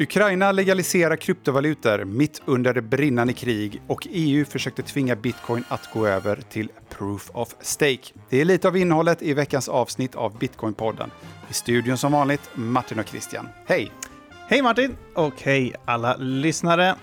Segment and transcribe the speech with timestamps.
[0.00, 6.06] Ukraina legaliserar kryptovalutor mitt under det brinnande krig och EU försökte tvinga bitcoin att gå
[6.06, 8.12] över till proof of stake.
[8.28, 11.10] Det är lite av innehållet i veckans avsnitt av Bitcoinpodden.
[11.50, 13.48] I studion som vanligt Martin och Christian.
[13.66, 13.92] Hej!
[14.48, 16.94] Hej Martin och hej alla lyssnare.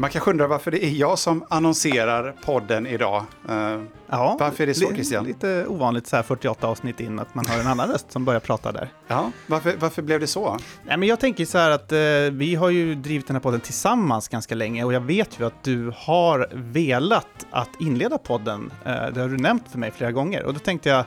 [0.00, 3.24] Man kanske undrar varför det är jag som annonserar podden idag.
[3.50, 5.24] Uh, ja, varför är det så Christian?
[5.24, 8.40] Lite ovanligt så här 48 avsnitt in att man har en annan röst som börjar
[8.40, 8.92] prata där.
[9.08, 10.58] Ja, varför, varför blev det så?
[10.84, 13.60] Nej, men jag tänker så här att uh, vi har ju drivit den här podden
[13.60, 18.72] tillsammans ganska länge och jag vet ju att du har velat att inleda podden.
[18.86, 21.04] Uh, det har du nämnt för mig flera gånger och då tänkte jag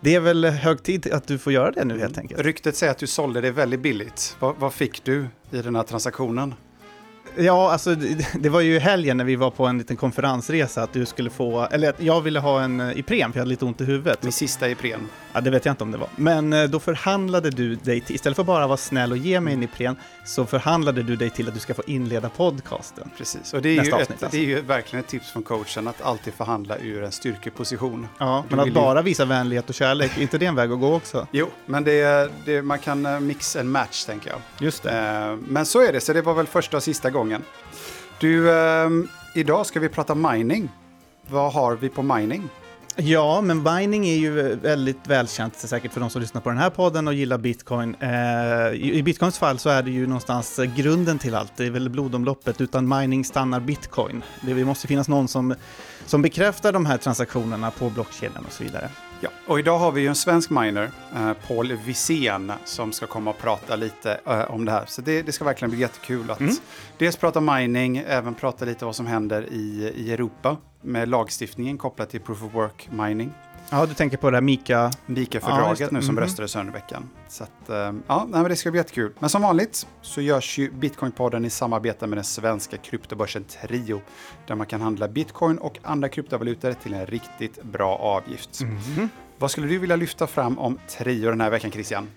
[0.00, 2.22] det är väl hög tid att du får göra det nu helt mm.
[2.22, 2.40] enkelt.
[2.40, 4.36] Ryktet säger att du sålde det väldigt billigt.
[4.40, 6.54] Vad, vad fick du i den här transaktionen?
[7.36, 7.94] Ja, alltså
[8.40, 11.68] det var ju helgen när vi var på en liten konferensresa att du skulle få,
[11.70, 14.22] eller att jag ville ha en eh, Ipren för jag hade lite ont i huvudet.
[14.22, 15.08] Min sista Ipren.
[15.32, 16.08] Ja, det vet jag inte om det var.
[16.16, 19.54] Men eh, då förhandlade du dig till, istället för bara vara snäll och ge mig
[19.54, 19.96] en Ipren,
[20.30, 23.10] så förhandlade du dig till att du ska få inleda podcasten.
[23.16, 24.38] Precis, och det är, ju, avsnitt, ett, alltså.
[24.38, 28.08] det är ju verkligen ett tips från coachen att alltid förhandla ur en styrkeposition.
[28.18, 29.04] Ja, du men att bara ju...
[29.04, 31.26] visa vänlighet och kärlek, är inte det en väg att gå också?
[31.30, 34.38] Jo, men det, det, man kan eh, mix en match, tänker jag.
[34.58, 35.38] Just det.
[35.48, 37.44] Men så är det, så det var väl första och sista gången.
[38.20, 38.88] Du, eh,
[39.34, 40.68] idag ska vi prata mining.
[41.26, 42.48] Vad har vi på mining?
[42.96, 46.70] Ja, men mining är ju väldigt välkänt säkert för de som lyssnar på den här
[46.70, 47.94] podden och gillar bitcoin.
[48.00, 51.90] Eh, I bitcoins fall så är det ju någonstans grunden till allt, det är väl
[51.90, 52.60] blodomloppet.
[52.60, 54.22] Utan mining stannar bitcoin.
[54.40, 55.54] Det måste finnas någon som,
[56.06, 58.90] som bekräftar de här transaktionerna på blockkedjan och så vidare.
[59.22, 63.30] Ja, och idag har vi ju en svensk miner, eh, Paul Wisén, som ska komma
[63.30, 64.84] och prata lite eh, om det här.
[64.86, 66.54] Så det, det, ska verkligen bli jättekul att mm.
[66.98, 72.10] dels prata mining, även prata lite vad som händer i, i Europa med lagstiftningen kopplat
[72.10, 73.32] till proof of work mining.
[73.72, 74.90] Ja, du tänker på det här Mika...
[75.06, 76.24] Mika-fördraget ja, nu som mm.
[76.24, 77.10] röstades under veckan.
[77.28, 79.12] Så att, eh, ja, nej, men det ska bli jättekul.
[79.18, 84.00] Men som vanligt så görs ju Bitcoin-podden i samarbete med den svenska kryptobörsen Trio,
[84.46, 88.60] där man kan handla bitcoin och andra kryptovalutor till en riktigt bra avgift.
[88.60, 89.08] Mm.
[89.38, 92.08] Vad skulle du vilja lyfta fram om Trio den här veckan, Christian?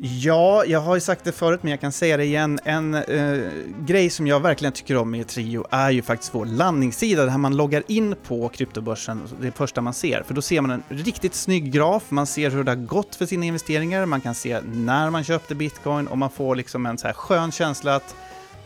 [0.00, 2.58] Ja, jag har ju sagt det förut, men jag kan säga det igen.
[2.64, 3.50] En eh,
[3.86, 7.56] grej som jag verkligen tycker om med Trio är ju faktiskt vår landningssida, där man
[7.56, 10.22] loggar in på kryptobörsen, det första man ser.
[10.22, 13.26] För då ser man en riktigt snygg graf, man ser hur det har gått för
[13.26, 17.06] sina investeringar, man kan se när man köpte bitcoin och man får liksom en så
[17.06, 18.14] här skön känsla att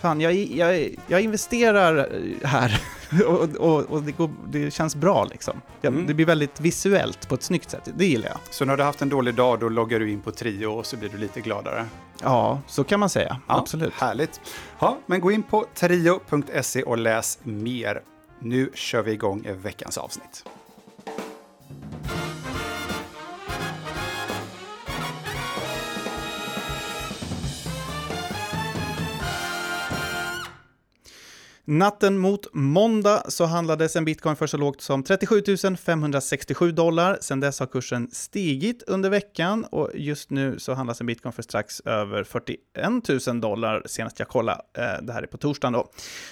[0.03, 2.09] fan, jag, jag, jag investerar
[2.45, 2.81] här
[3.27, 5.61] och, och, och det, går, det, känns bra liksom.
[5.83, 6.07] Mm.
[6.07, 8.39] Det blir väldigt visuellt på ett snyggt sätt, det gillar jag.
[8.51, 10.87] Så när du har haft en dålig dag, då loggar du in på Trio och
[10.87, 11.87] så blir du lite gladare?
[12.23, 13.41] Ja, så kan man säga.
[13.49, 13.93] Ja, Absolut.
[13.93, 14.41] Härligt.
[14.79, 18.03] Ja, men gå in på trio.se och läs mer.
[18.39, 20.45] Nu kör vi igång veckans avsnitt.
[31.65, 35.43] Natten mot måndag så handlades en bitcoin för så lågt som 37
[35.77, 37.19] 567 dollar.
[37.21, 41.43] Sen dess har kursen stigit under veckan och just nu så handlas en bitcoin för
[41.43, 44.61] strax över 41 000 dollar senast jag kollade.
[44.79, 45.91] Eh, det här är på torsdagen då.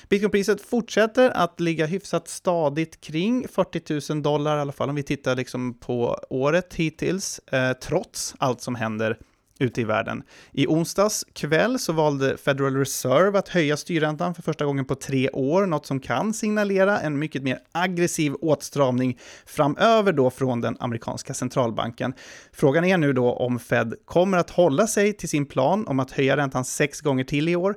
[0.08, 5.02] Bitcoinpriset fortsätter att ligga hyfsat stadigt kring 40 000 dollar i alla fall om vi
[5.02, 9.18] tittar liksom på året hittills, eh, trots allt som händer
[9.60, 10.22] ute i världen.
[10.52, 15.30] I onsdags kväll så valde Federal Reserve att höja styrräntan för första gången på tre
[15.30, 21.34] år, något som kan signalera en mycket mer aggressiv åtstramning framöver då från den amerikanska
[21.34, 22.12] centralbanken.
[22.52, 26.10] Frågan är nu då om Fed kommer att hålla sig till sin plan om att
[26.10, 27.74] höja räntan sex gånger till i år,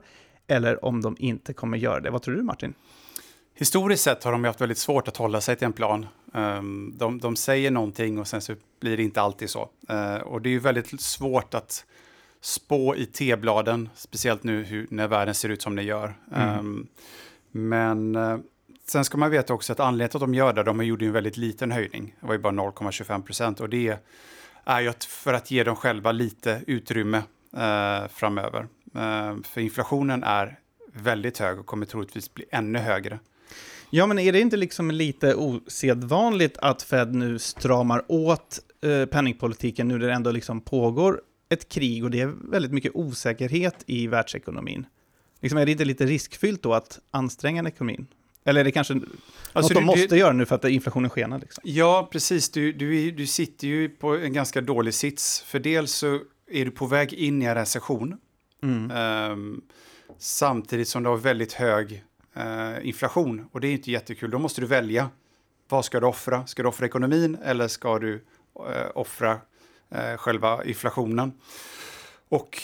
[0.47, 2.09] eller om de inte kommer göra det.
[2.09, 2.73] Vad tror du Martin?
[3.63, 6.05] Historiskt sett har de haft väldigt svårt att hålla sig till en plan.
[6.33, 9.69] Um, de, de, säger någonting och sen så blir det inte alltid så.
[9.91, 11.85] Uh, och det är ju väldigt svårt att
[12.41, 16.13] spå i T-bladen, speciellt nu hur, när världen ser ut som den gör.
[16.35, 16.59] Mm.
[16.59, 16.87] Um,
[17.51, 18.39] men uh,
[18.87, 21.09] sen ska man veta också att anledningen till att de gör det, de gjorde ju
[21.09, 22.15] en väldigt liten höjning.
[22.19, 23.97] Det var ju bara 0,25 procent och det
[24.65, 28.67] är ju för att ge dem själva lite utrymme uh, framöver.
[29.43, 30.59] för inflationen är
[30.93, 33.19] väldigt hög och kommer troligtvis bli ännu högre.
[33.95, 39.87] Ja, men är det inte liksom lite osedvanligt att Fed nu stramar åt eh, penningpolitiken
[39.87, 44.07] nu när det ändå liksom pågår ett krig och det är väldigt mycket osäkerhet i
[44.07, 44.85] världsekonomin?
[45.41, 48.07] Liksom, är det inte lite riskfyllt då att anstränga ekonomin?
[48.45, 49.09] Eller är det kanske alltså
[49.53, 51.39] något du, de måste du, göra nu för att inflationen skenar?
[51.39, 51.61] Liksom?
[51.65, 52.49] Ja, precis.
[52.49, 55.41] Du, du, du sitter ju på en ganska dålig sits.
[55.41, 56.19] För dels så
[56.51, 58.17] är du på väg in i en recession.
[58.63, 58.91] Mm.
[59.31, 59.61] Um,
[60.17, 63.49] samtidigt som du har väldigt hög eh, inflation.
[63.51, 64.31] Och det är inte jättekul.
[64.31, 65.09] Då måste du välja.
[65.69, 66.47] Vad ska du offra?
[66.47, 68.23] Ska du offra ekonomin eller ska du
[68.55, 69.39] eh, offra
[69.89, 71.31] eh, själva inflationen?
[72.29, 72.61] Och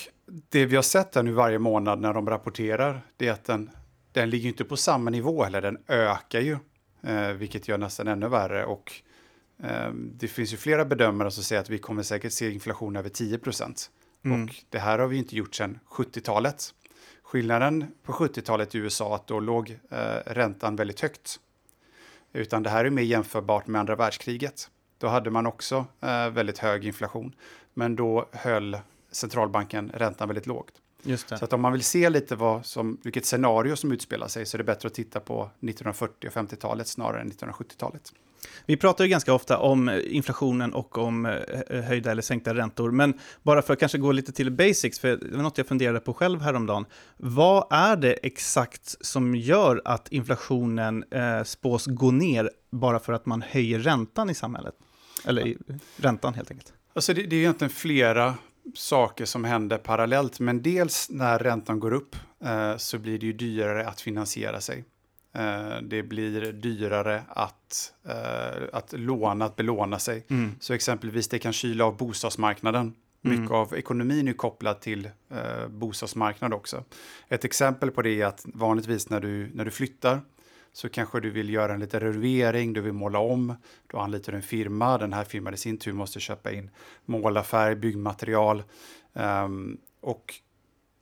[0.49, 3.69] det vi har sett här nu varje månad när de rapporterar, det är att den,
[4.11, 6.57] den ligger inte på samma nivå heller, den ökar ju,
[7.03, 8.65] eh, vilket gör nästan ännu värre.
[8.65, 8.93] Och
[9.63, 13.09] eh, det finns ju flera bedömare som säger att vi kommer säkert se inflation över
[13.09, 13.91] 10 procent.
[14.25, 14.43] Mm.
[14.43, 16.73] Och det här har vi inte gjort sedan 70-talet.
[17.29, 21.39] Skillnaden på 70-talet i USA att då låg eh, räntan väldigt högt.
[22.33, 24.69] Utan det här är mer jämförbart med andra världskriget.
[24.97, 27.35] Då hade man också eh, väldigt hög inflation,
[27.73, 28.77] men då höll
[29.11, 30.71] centralbanken räntan väldigt lågt.
[31.39, 34.55] Så att om man vill se lite vad som, vilket scenario som utspelar sig så
[34.55, 38.13] är det bättre att titta på 1940 och 50-talet snarare än 1970-talet.
[38.65, 41.33] Vi pratar ju ganska ofta om eh, inflationen och om eh,
[41.69, 43.13] eh, höjda eller sänkta räntor, men
[43.43, 46.13] bara för att kanske gå lite till basics, för det var något jag funderade på
[46.13, 46.85] själv häromdagen.
[47.17, 53.25] Vad är det exakt som gör att inflationen eh, spås gå ner bara för att
[53.25, 54.73] man höjer räntan i samhället?
[55.25, 55.57] Eller i,
[55.97, 56.73] räntan helt enkelt.
[56.93, 58.35] Alltså det, det är egentligen flera
[58.75, 62.15] saker som händer parallellt, men dels när räntan går upp
[62.45, 64.85] eh, så blir det ju dyrare att finansiera sig.
[65.33, 70.25] Eh, det blir dyrare att, eh, att låna, att belåna sig.
[70.29, 70.51] Mm.
[70.59, 72.93] Så exempelvis det kan kyla av bostadsmarknaden.
[73.23, 73.39] Mm.
[73.39, 76.83] Mycket av ekonomin är kopplad till eh, bostadsmarknad också.
[77.27, 80.21] Ett exempel på det är att vanligtvis när du, när du flyttar
[80.71, 83.55] så kanske du vill göra en liten renovering, du vill måla om,
[83.87, 86.69] du anlitar en firma, den här firman i sin tur måste köpa in
[87.05, 88.63] målarfärg, byggmaterial
[89.13, 90.33] um, och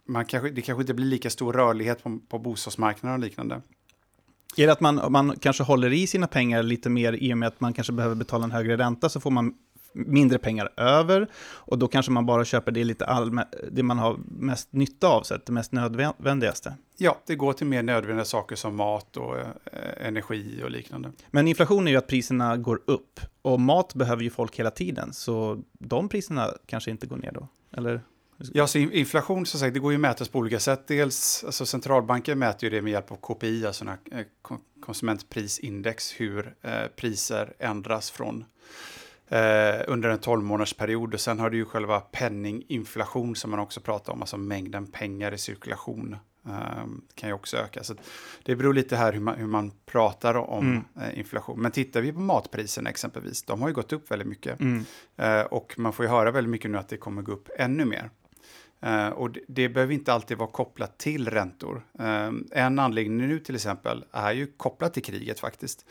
[0.06, 3.62] man kanske, det kanske inte blir lika stor rörlighet på, på bostadsmarknaden och liknande.
[4.58, 7.48] Är det att man, man kanske håller i sina pengar lite mer i och med
[7.48, 9.54] att man kanske behöver betala en högre ränta så får man
[9.94, 14.20] mindre pengar över och då kanske man bara köper det, lite allmä, det man har
[14.26, 16.74] mest nytta av, så det mest nödvändigaste.
[16.98, 19.48] Ja, det går till mer nödvändiga saker som mat och eh,
[20.08, 21.12] energi och liknande.
[21.32, 25.14] Men inflation är ju att priserna går upp och mat behöver ju folk hela tiden,
[25.14, 27.48] så de priserna kanske inte går ner då,
[27.78, 28.02] eller?
[28.38, 30.88] Ja, så inflation så sagt, det går ju att mätas på olika sätt.
[30.88, 34.26] Dels, alltså centralbanken mäter ju det med hjälp av KPI, alltså eh,
[34.82, 38.46] konsumentprisindex, hur eh, priser ändras från
[39.28, 41.14] eh, under en 12 månadersperiod.
[41.14, 45.34] Och sen har du ju själva penninginflation som man också pratar om, alltså mängden pengar
[45.34, 46.16] i cirkulation.
[46.48, 46.86] Eh,
[47.16, 47.84] kan ju också öka.
[47.84, 47.96] Så
[48.44, 51.10] det beror lite här hur man, hur man pratar om mm.
[51.10, 51.62] eh, inflation.
[51.62, 54.60] Men tittar vi på matpriserna exempelvis, de har ju gått upp väldigt mycket.
[54.60, 54.86] Mm.
[55.16, 57.86] Eh, och man får ju höra väldigt mycket nu att det kommer gå upp ännu
[57.86, 58.10] mer.
[58.86, 61.82] Uh, och det, det, behöver inte alltid vara kopplat till räntor.
[62.00, 65.86] Uh, en anledning nu till exempel är ju kopplat till kriget faktiskt.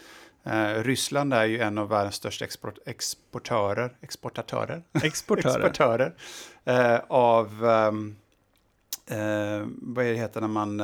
[0.46, 6.14] Uh, Ryssland är ju en av världens största export, exportörer, exportatörer, exportörer, exportörer
[7.08, 8.16] av, um,
[9.66, 10.76] vad är det heter när man,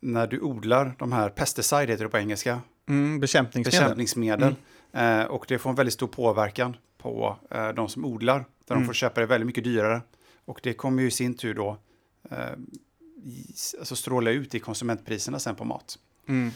[0.00, 2.60] när du odlar de här pesticide heter det på engelska.
[2.88, 3.80] Mm, bekämpningsmedel.
[3.80, 4.54] bekämpningsmedel.
[4.92, 5.26] Mm.
[5.26, 7.36] och det får en väldigt stor påverkan på
[7.74, 8.82] de som odlar där mm.
[8.82, 10.02] de får köpa det väldigt mycket dyrare.
[10.44, 11.78] Och det kommer ju i sin tur då
[12.30, 12.38] eh,
[13.78, 15.98] alltså stråla ut i konsumentpriserna sen på mat.
[16.28, 16.50] Mm.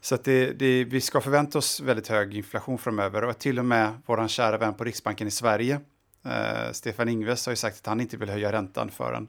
[0.00, 3.64] Så att det, det, vi ska förvänta oss väldigt hög inflation framöver och till och
[3.64, 5.80] med vår kära vän på Riksbanken i Sverige,
[6.24, 9.28] eh, Stefan Ingves, har ju sagt att han inte vill höja räntan förrän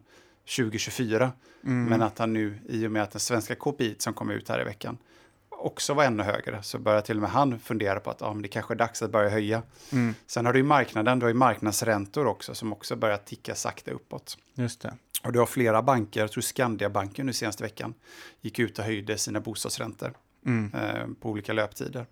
[0.58, 1.32] 2024.
[1.64, 1.86] Mm.
[1.86, 4.62] Men att han nu, i och med att den svenska KPI som kom ut här
[4.62, 4.98] i veckan,
[5.64, 8.42] också var ännu högre så började till och med han fundera på att ah, men
[8.42, 9.62] det kanske är dags att börja höja.
[9.92, 10.16] Mm.
[10.28, 13.92] Sen har du ju marknaden, du har ju marknadsräntor också som också börjar ticka sakta
[13.92, 14.38] uppåt.
[14.54, 14.94] Just det.
[15.24, 17.94] Och du har flera banker, jag tror Skandiabanken nu senaste veckan
[18.42, 20.14] gick ut och höjde sina bostadsräntor
[20.46, 20.74] mm.
[20.74, 22.06] eh, på olika löptider.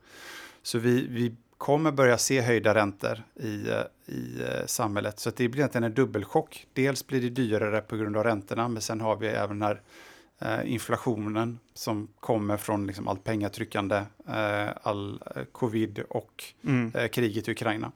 [0.63, 5.19] Så vi, vi kommer börja se höjda räntor i, eh, i eh, samhället.
[5.19, 6.67] Så det blir egentligen en dubbelchock.
[6.73, 9.81] Dels blir det dyrare på grund av räntorna, men sen har vi även den här
[10.65, 13.95] inflationen som kommer från liksom allt pengatryckande,
[14.27, 16.91] eh, all eh, covid och mm.
[16.95, 17.91] Eh, kriget i Ukraina.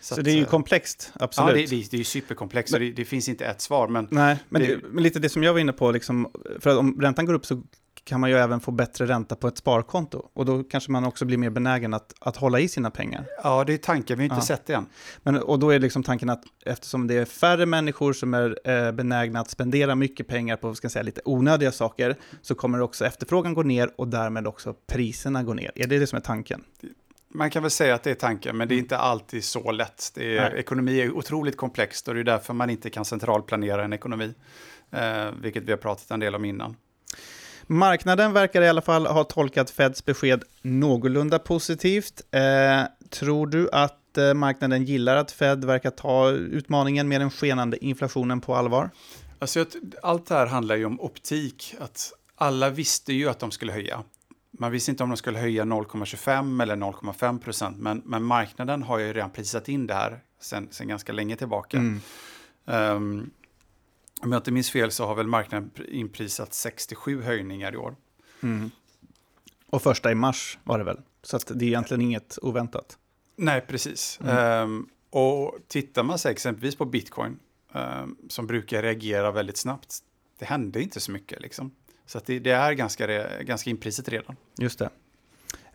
[0.00, 1.56] Så, så att, det är ju komplext, absolut.
[1.56, 3.88] Ja, det, det, det är superkomplext, men, det, det, finns inte ett svar.
[3.88, 6.78] Men nej, men, det, men lite det som jag var inne på, liksom, för att
[6.78, 7.62] om räntan går upp så
[8.06, 10.28] kan man ju även få bättre ränta på ett sparkonto.
[10.32, 13.26] Och då kanske man också blir mer benägen att, att hålla i sina pengar.
[13.42, 14.56] Ja, det är tanken, vi har inte ja.
[14.56, 14.86] sett det än.
[15.22, 18.92] Men, och då är liksom tanken att eftersom det är färre människor som är eh,
[18.92, 23.54] benägna att spendera mycket pengar på ska säga, lite onödiga saker, så kommer också efterfrågan
[23.54, 25.72] gå ner och därmed också priserna gå ner.
[25.74, 26.64] Är det det som är tanken?
[27.28, 28.84] Man kan väl säga att det är tanken, men det är mm.
[28.84, 30.12] inte alltid så lätt.
[30.16, 34.34] Är, ekonomi är otroligt komplext och det är därför man inte kan centralplanera en ekonomi,
[34.90, 36.76] eh, vilket vi har pratat en del om innan.
[37.66, 42.22] Marknaden verkar i alla fall ha tolkat Feds besked någorlunda positivt.
[42.30, 47.84] Eh, tror du att eh, marknaden gillar att Fed verkar ta utmaningen med den skenande
[47.84, 48.90] inflationen på allvar?
[49.38, 49.64] Alltså,
[50.02, 51.74] allt det här handlar ju om optik.
[51.80, 54.02] Att alla visste ju att de skulle höja.
[54.58, 58.98] Man visste inte om de skulle höja 0,25 eller 0,5 procent, men, men, marknaden har
[58.98, 61.76] ju redan prisat in det här sen ganska länge tillbaka.
[61.76, 62.00] Mm.
[62.64, 63.30] Um,
[64.20, 67.96] om jag inte minns fel så har väl marknaden inprisat 67 höjningar i år.
[68.42, 68.70] Mm.
[69.70, 71.00] Och första i mars var det väl?
[71.22, 72.98] Så att det är egentligen inget oväntat.
[73.36, 74.18] Nej, precis.
[74.22, 77.38] Um, och tittar man sig exempelvis på bitcoin,
[77.72, 79.98] um, som brukar reagera väldigt snabbt,
[80.38, 81.40] det hände inte så mycket.
[81.40, 81.70] Liksom.
[82.06, 83.06] Så det, det, är ganska,
[83.42, 84.36] ganska inprisat redan.
[84.58, 84.90] Just det.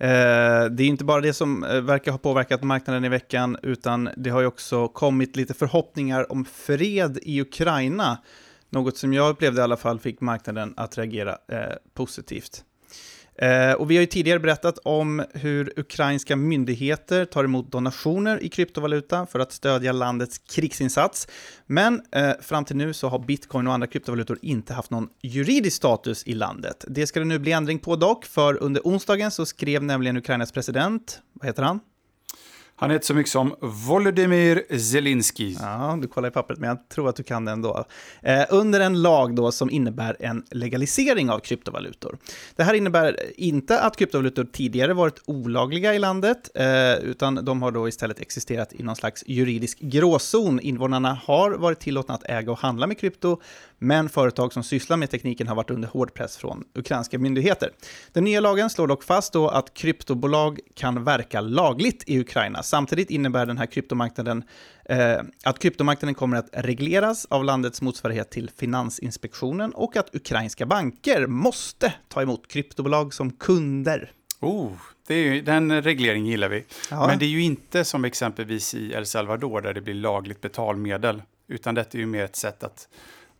[0.01, 4.10] Eh, det är inte bara det som eh, verkar ha påverkat marknaden i veckan, utan
[4.17, 8.17] det har ju också kommit lite förhoppningar om fred i Ukraina.
[8.70, 12.63] Något som jag upplevde i alla fall fick marknaden att reagera eh, positivt.
[13.42, 18.50] Eh, och vi har ju tidigare berättat om hur ukrainska myndigheter tar emot donationer i
[18.50, 21.28] kryptovaluta för att stödja landets krigsinsats.
[21.66, 25.78] Men eh, fram till nu så har bitcoin och andra kryptovalutor inte haft någon juridisk
[25.78, 26.86] status i landet.
[26.88, 30.52] Det ska det nu bli ändring på dock, för under onsdagen så skrev nämligen Ukrainas
[30.52, 31.80] president, vad heter han?
[32.82, 35.56] Han heter så mycket som Volodymyr Zelensky.
[35.60, 37.86] Ja, du kollar i pappret, men jag tror att du kan det ändå.
[38.22, 42.18] Eh, under en lag då som innebär en legalisering av kryptovalutor.
[42.56, 47.72] Det här innebär inte att kryptovalutor tidigare varit olagliga i landet, eh, utan de har
[47.72, 50.60] då istället existerat i någon slags juridisk gråzon.
[50.60, 53.42] Invånarna har varit tillåtna att äga och handla med krypto,
[53.80, 57.70] men företag som sysslar med tekniken har varit under hård press från ukrainska myndigheter.
[58.14, 62.64] Den nya lagen slår dock fast då att kryptobolag kan verka lagligt i Ukraina.
[62.72, 64.44] Samtidigt innebär den här kryptomarknaden
[64.86, 71.28] eh, att kryptomarknaden kommer att regleras av landets motsvarighet till Finansinspektionen och att ukrainska banker
[71.28, 74.12] måste ta emot kryptobolag som kunder.
[74.40, 74.72] Oh,
[75.08, 76.66] det är ju, den regleringen gillar vi.
[76.92, 77.08] Ja.
[77.08, 81.22] Men det är ju inte som exempelvis i El Salvador där det blir lagligt betalmedel,
[81.48, 82.88] utan detta är ju mer ett sätt att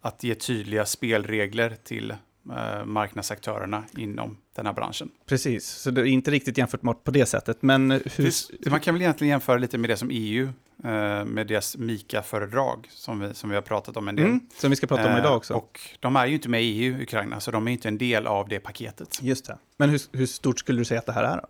[0.02, 5.10] att ge tydliga spelregler till eh, marknadsaktörerna inom den här branschen.
[5.26, 7.62] Precis, så det är inte riktigt jämförbart på det sättet.
[7.62, 8.70] Men hur...
[8.70, 10.50] Man kan väl egentligen jämföra lite med det som EU,
[10.84, 14.26] eh, med deras MIKA-föredrag, som vi, som vi har pratat om en del.
[14.26, 15.54] Mm, som vi ska prata om idag också.
[15.54, 17.98] Eh, och de är ju inte med i EU, Ukraina, så de är inte en
[17.98, 19.20] del av det paketet.
[19.22, 19.58] Just det.
[19.78, 21.38] Men hur, hur stort skulle du säga att det här är?
[21.38, 21.48] Då?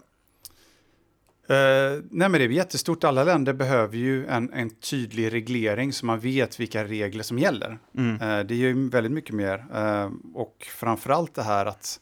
[1.52, 3.04] Uh, nej men det är jättestort.
[3.04, 7.80] Alla länder behöver ju en, en tydlig reglering så man vet vilka regler som gäller.
[7.98, 8.14] Mm.
[8.14, 9.66] Uh, det är ju väldigt mycket mer.
[9.76, 12.00] Uh, och framförallt det här att,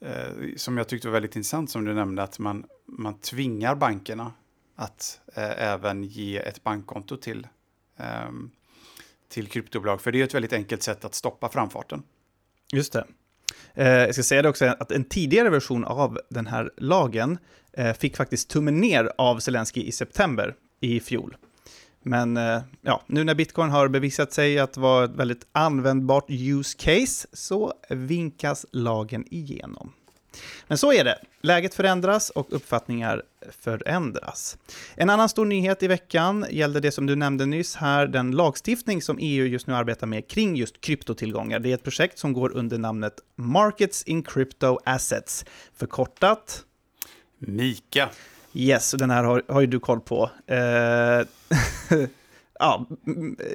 [0.00, 4.32] Eh, som jag tyckte var väldigt intressant som du nämnde, att man, man tvingar bankerna
[4.76, 7.46] att eh, även ge ett bankkonto till,
[7.96, 8.30] eh,
[9.28, 10.00] till kryptobolag.
[10.00, 12.02] För det är ett väldigt enkelt sätt att stoppa framfarten.
[12.72, 13.06] Just det.
[13.74, 17.38] Eh, jag ska säga det också att en tidigare version av den här lagen
[17.78, 21.36] Eh, fick faktiskt tummen ner av Zelensky i september i fjol.
[22.08, 26.78] Men eh, ja, nu när bitcoin har bevisat sig att vara ett väldigt användbart use
[26.78, 29.92] case så vinkas lagen igenom.
[30.66, 31.18] Men så är det.
[31.40, 33.22] Läget förändras och uppfattningar
[33.60, 34.58] förändras.
[34.94, 39.02] En annan stor nyhet i veckan gällde det som du nämnde nyss här, den lagstiftning
[39.02, 41.58] som EU just nu arbetar med kring just kryptotillgångar.
[41.58, 45.44] Det är ett projekt som går under namnet Markets in Crypto Assets,
[45.76, 46.64] förkortat
[47.38, 48.08] Mika.
[48.58, 50.30] Yes, den här har, har ju du koll på.
[50.46, 50.56] Eh,
[52.58, 52.86] ja,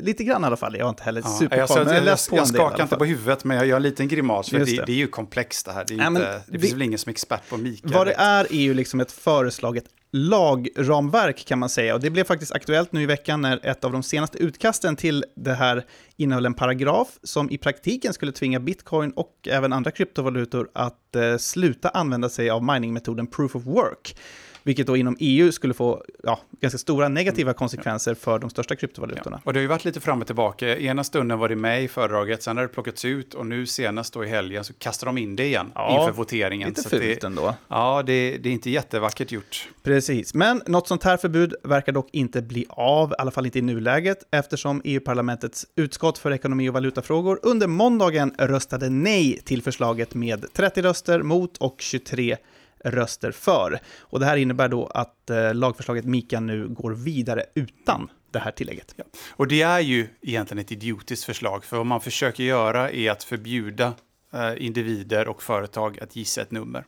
[0.01, 0.75] lite grann i alla fall.
[0.77, 1.77] Jag har inte heller ja, superkoll.
[1.77, 4.49] Jag, jag, jag, jag skakar inte på huvudet, men jag gör en liten grimas.
[4.49, 4.65] För det.
[4.65, 4.91] Det, det.
[4.91, 5.85] är ju komplext det här.
[5.87, 7.87] Det, är ja, inte, det finns väl ingen som är expert på Mika.
[7.87, 11.93] Vad det är är ju liksom ett föreslaget lagramverk kan man säga.
[11.93, 15.25] Och det blev faktiskt aktuellt nu i veckan när ett av de senaste utkasten till
[15.35, 15.85] det här
[16.17, 21.37] innehöll en paragraf som i praktiken skulle tvinga bitcoin och även andra kryptovalutor att eh,
[21.37, 24.15] sluta använda sig av miningmetoden proof of work
[24.63, 27.57] vilket då inom EU skulle få ja, ganska stora negativa mm.
[27.57, 29.35] konsekvenser för de största kryptovalutorna.
[29.35, 29.41] Ja.
[29.45, 30.77] Och det har ju varit lite fram och tillbaka.
[30.77, 34.13] Ena stunden var det med i föredraget, sen har det plockats ut och nu senast
[34.13, 36.69] då i helgen så kastar de in det igen ja, inför voteringen.
[36.69, 37.55] Lite fult det, ändå.
[37.67, 39.69] Ja, det, det är inte jättevackert gjort.
[39.83, 43.59] Precis, men något sånt här förbud verkar dock inte bli av, i alla fall inte
[43.59, 50.15] i nuläget, eftersom EU-parlamentets utskott för ekonomi och valutafrågor under måndagen röstade nej till förslaget
[50.15, 52.37] med 30 röster mot och 23
[52.83, 53.79] röster för.
[53.99, 58.51] Och det här innebär då att eh, lagförslaget Mika nu går vidare utan det här
[58.51, 58.93] tillägget.
[58.95, 59.03] Ja.
[59.29, 63.23] Och det är ju egentligen ett idiotiskt förslag, för vad man försöker göra är att
[63.23, 63.93] förbjuda
[64.33, 66.85] eh, individer och företag att gissa ett nummer.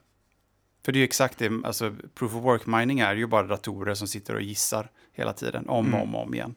[0.85, 3.93] För det är ju exakt det, alltså proof of work mining är ju bara datorer
[3.93, 6.55] som sitter och gissar hela tiden, om och om, om igen.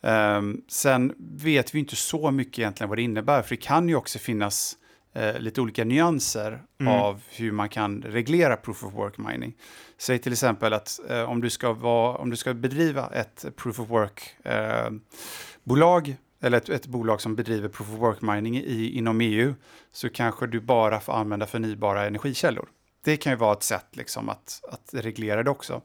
[0.00, 3.94] Um, sen vet vi inte så mycket egentligen vad det innebär, för det kan ju
[3.94, 4.76] också finnas
[5.14, 6.92] eh, lite olika nyanser mm.
[6.92, 9.54] av hur man kan reglera proof of work mining.
[9.98, 13.80] Säg till exempel att eh, om, du ska vara, om du ska bedriva ett proof
[13.80, 19.20] of work-bolag, eh, eller ett, ett, bolag som bedriver proof of work mining i, inom
[19.20, 19.54] EU,
[19.92, 22.68] så kanske du bara får använda förnybara energikällor.
[23.04, 25.82] Det kan ju vara ett sätt liksom att, att reglera det också.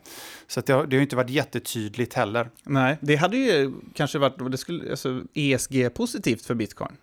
[0.48, 2.50] Så det, har, det har inte varit jättetydligt heller.
[2.64, 6.98] Nej, det hade ju kanske varit det skulle, alltså, ESG-positivt för bitcoin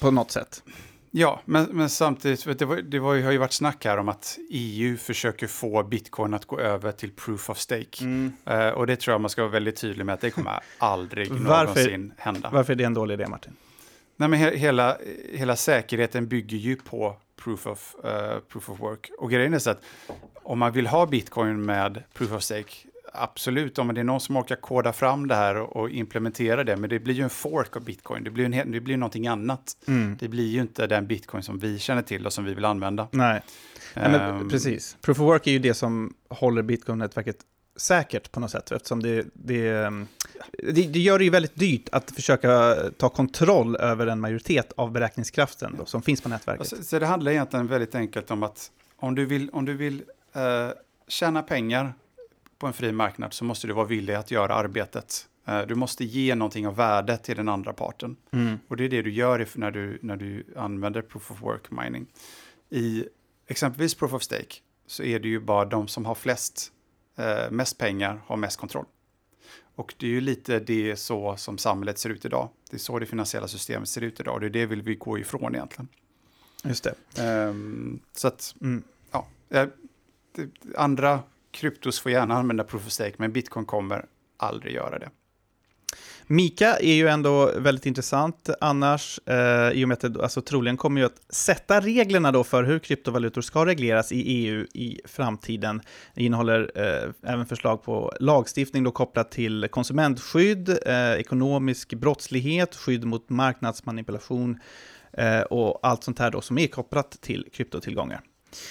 [0.00, 0.62] på något sätt.
[1.10, 4.38] Ja, men, men samtidigt, det, var, det var, har ju varit snack här om att
[4.50, 8.04] EU försöker få bitcoin att gå över till proof of stake.
[8.04, 8.32] Mm.
[8.50, 11.30] Uh, och det tror jag man ska vara väldigt tydlig med att det kommer aldrig
[11.40, 12.50] någonsin hända.
[12.52, 13.52] Varför är det en dålig idé, Martin?
[14.16, 14.98] Nej, men he hela,
[15.32, 19.10] hela säkerheten bygger ju på proof of, uh, proof of work.
[19.18, 19.82] Och grejen är så att
[20.34, 22.72] om man vill ha bitcoin med proof of stake,
[23.12, 26.76] absolut, om det är någon som orkar koda fram det här och, och implementera det,
[26.76, 29.76] men det blir ju en fork av bitcoin, det blir, en, det blir någonting annat.
[29.88, 30.16] Mm.
[30.20, 33.08] Det blir ju inte den bitcoin som vi känner till och som vi vill använda.
[33.10, 33.42] Nej,
[33.94, 34.48] Nej men, ehm.
[34.48, 34.96] precis.
[35.00, 37.36] Proof of work är ju det som håller bitcoin-nätverket
[37.76, 39.70] säkert på något sätt, eftersom det, det,
[40.52, 44.92] det, det, gör det ju väldigt dyrt att försöka ta kontroll över en majoritet av
[44.92, 46.66] beräkningskraften då, som finns på nätverket.
[46.66, 50.02] Så, så, det handlar egentligen väldigt enkelt om att om du vill, om du vill
[50.36, 50.72] uh,
[51.08, 51.94] tjäna pengar
[52.58, 55.28] på en fri marknad så måste du vara villig att göra arbetet.
[55.48, 58.16] Uh, du måste ge någonting av värde till den andra parten.
[58.30, 58.58] Mm.
[58.68, 62.06] Och det är det du gör när du, när du använder proof of work mining.
[62.70, 63.04] I
[63.46, 64.54] exempelvis proof of stake
[64.86, 66.72] så är det ju bara de som har flest
[67.16, 68.84] eh, mest pengar har mest kontroll.
[69.74, 72.48] Och det är ju lite det så som samhället ser ut idag.
[72.70, 74.94] Det är så det finansiella systemet ser ut idag och det är det vill vi
[74.94, 75.88] gå ifrån egentligen.
[76.64, 76.84] Just
[77.14, 77.22] det.
[77.22, 78.82] Um, så att, mm.
[79.10, 79.70] ja, det,
[80.76, 84.04] andra kryptos får gärna använda proof of stake, men bitcoin kommer
[84.36, 85.10] aldrig göra det.
[86.30, 90.76] Mika är ju ändå väldigt intressant annars, eh, i och med att det alltså, troligen
[90.76, 95.80] kommer ju att sätta reglerna då för hur kryptovalutor ska regleras i EU i framtiden.
[96.14, 103.04] Det innehåller eh, även förslag på lagstiftning då kopplat till konsumentskydd, eh, ekonomisk brottslighet, skydd
[103.04, 104.58] mot marknadsmanipulation
[105.12, 108.20] eh, och allt sånt här då som är kopplat till kryptotillgångar.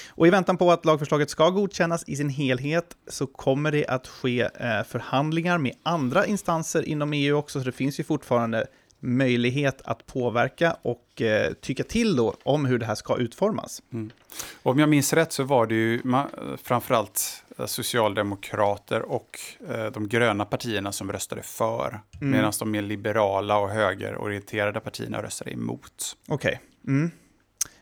[0.10, 4.08] Och i väntan på att lagförslaget ska godkännas i sin helhet så kommer det att
[4.08, 8.68] ske eh, förhandlingar med andra instanser inom EU också, så det finns ju fortfarande
[9.00, 13.82] möjlighet att påverka och eh, tycka till då om hur det här ska utformas.
[13.94, 14.12] Mm.
[14.64, 16.02] Om jag minns rätt så var det ju
[16.64, 22.32] framförallt eh, socialdemokrater och eh, de gröna partierna som röstade för, mm.
[22.32, 26.18] medan de mer liberala och högerorienterade partierna röstade emot.
[26.28, 26.60] Okej.
[26.86, 26.96] Okay.
[26.96, 27.12] Mm.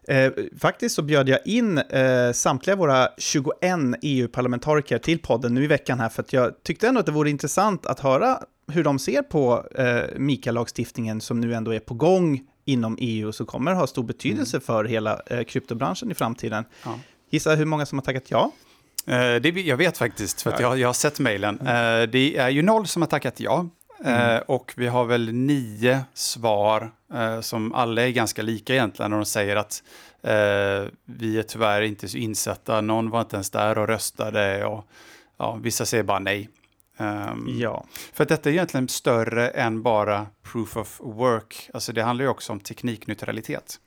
[0.08, 3.54] Eh, faktiskt så bjöd jag in eh, samtliga våra 21
[4.02, 7.30] EU-parlamentariker till podden nu i veckan här, för att jag tyckte ändå att det vore
[7.30, 12.42] intressant att höra hur de ser på eh, MIKA-lagstiftningen som nu ändå är på gång
[12.66, 14.66] inom EU och som kommer ha stor betydelse mm.
[14.66, 16.64] för hela eh, kryptobranschen i framtiden.
[16.84, 17.00] Ja.
[17.32, 18.52] Gissa hur många som har tackat ja?
[19.08, 21.60] Eh, det, jag vet faktiskt, för jag, jag har sett mejlen.
[21.60, 22.02] Mm.
[22.02, 23.70] Eh, det är ju noll som har tackat ja.
[24.04, 24.36] Mm.
[24.36, 29.14] Eh, och vi har väl nio svar eh, som alla är ganska lika egentligen.
[29.14, 29.84] Och de säger att
[30.22, 34.66] eh, vi är tyvärr inte så insatta, någon var inte ens där och röstade.
[34.66, 34.88] Och,
[35.38, 36.50] ja, vissa säger bara nej.
[36.98, 37.86] Um, ja.
[38.14, 41.70] För att detta är egentligen större än bara proof of work.
[41.74, 43.80] Alltså det handlar ju också om teknikneutralitet.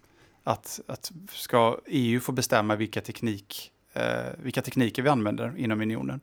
[0.45, 4.03] Att, att ska EU få bestämma vilka, teknik, eh,
[4.39, 6.21] vilka tekniker vi använder inom unionen?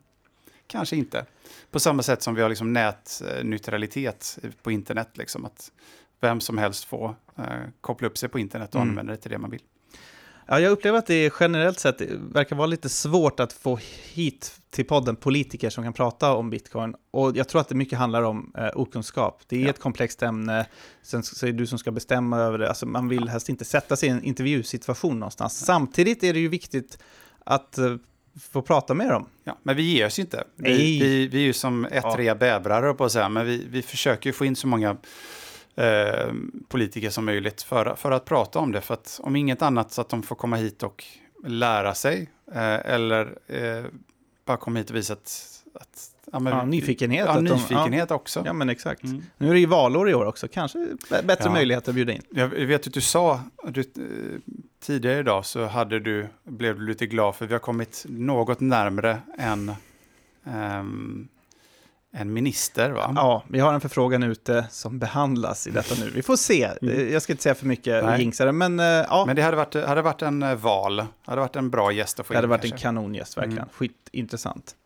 [0.66, 1.26] Kanske inte.
[1.70, 5.08] På samma sätt som vi har liksom nätneutralitet på internet.
[5.14, 5.72] Liksom, att
[6.20, 7.44] vem som helst får eh,
[7.80, 8.88] koppla upp sig på internet och mm.
[8.88, 9.62] använda det till det man vill.
[10.48, 12.00] Ja, jag upplever att det generellt sett
[12.32, 13.78] verkar vara lite svårt att få
[14.12, 16.94] hit till podden politiker som kan prata om bitcoin.
[17.10, 19.42] Och jag tror att det mycket handlar om eh, okunskap.
[19.46, 19.70] Det är ja.
[19.70, 20.66] ett komplext ämne,
[21.02, 22.68] sen så är det du som ska bestämma över det.
[22.68, 25.58] Alltså, man vill helst inte sätta sig i en intervjusituation någonstans.
[25.60, 25.66] Ja.
[25.66, 26.98] Samtidigt är det ju viktigt
[27.44, 27.96] att eh,
[28.40, 29.26] få prata med dem.
[29.44, 30.44] Ja, men vi ger oss inte.
[30.56, 32.34] Vi, vi, vi är ju som ettriga ja.
[32.34, 34.96] bävrar, på att säga, men vi, vi försöker få in så många
[35.76, 36.32] eh,
[36.68, 38.80] politiker som möjligt för, för att prata om det.
[38.80, 41.04] För att om inget annat så att de får komma hit och
[41.46, 43.84] lära sig eh, eller eh,
[44.44, 47.26] bara komma hit och visa att, att Ja, men, ja, nyfikenhet.
[47.26, 48.42] Ja, nyfikenhet ja, också.
[48.46, 49.04] Ja, men exakt.
[49.04, 49.22] Mm.
[49.38, 51.52] Nu är det ju valår i år också, kanske bättre ja.
[51.52, 52.22] möjlighet att bjuda in.
[52.30, 53.84] Jag vet att du sa du,
[54.80, 59.18] tidigare idag så hade du, blev du lite glad för vi har kommit något närmre
[59.38, 59.72] än
[60.44, 61.28] um,
[62.16, 63.12] en minister, va?
[63.16, 66.10] Ja, vi har en förfrågan ute som behandlas i detta nu.
[66.10, 66.70] Vi får se.
[66.82, 67.12] Mm.
[67.12, 69.24] Jag ska inte säga för mycket och jinxa det, men uh, ja.
[69.26, 72.26] Men det hade varit, hade varit en uh, val, hade varit en bra gäst att
[72.26, 72.34] få in.
[72.34, 72.76] Det hade varit kanske.
[72.76, 73.58] en kanongäst, verkligen.
[73.58, 73.68] Mm.
[73.72, 74.76] Skitintressant.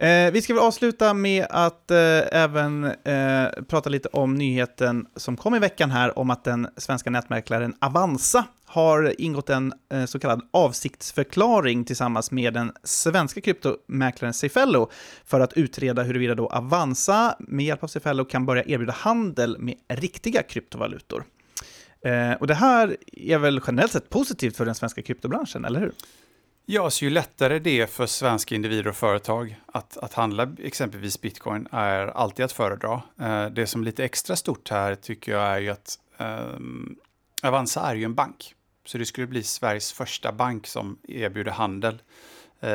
[0.00, 1.98] Eh, vi ska väl avsluta med att eh,
[2.32, 7.10] även eh, prata lite om nyheten som kom i veckan här om att den svenska
[7.10, 14.90] nätmäklaren Avanza har ingått en eh, så kallad avsiktsförklaring tillsammans med den svenska kryptomäklaren Cefello
[15.24, 19.74] för att utreda huruvida då Avanza med hjälp av Cefello kan börja erbjuda handel med
[19.88, 21.24] riktiga kryptovalutor.
[22.04, 25.92] Eh, och det här är väl generellt sett positivt för den svenska kryptobranschen, eller hur?
[26.66, 31.20] Ja, så ju lättare det är för svenska individer och företag att, att handla exempelvis
[31.20, 33.02] bitcoin är alltid att föredra.
[33.20, 36.58] Eh, det som är lite extra stort här tycker jag är ju att eh,
[37.42, 38.54] Avanza är ju en bank.
[38.84, 42.02] Så det skulle bli Sveriges första bank som erbjuder handel
[42.60, 42.70] eh,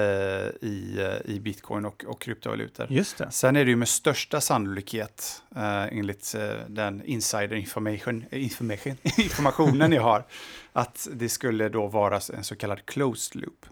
[0.69, 2.88] i, eh, i bitcoin och, och kryptovalutor.
[2.89, 3.32] Just det.
[3.32, 9.91] Sen är det ju med största sannolikhet, eh, enligt eh, den insider information, information, informationen
[9.91, 10.26] jag har,
[10.74, 13.65] att det skulle då vara en så kallad closed loop.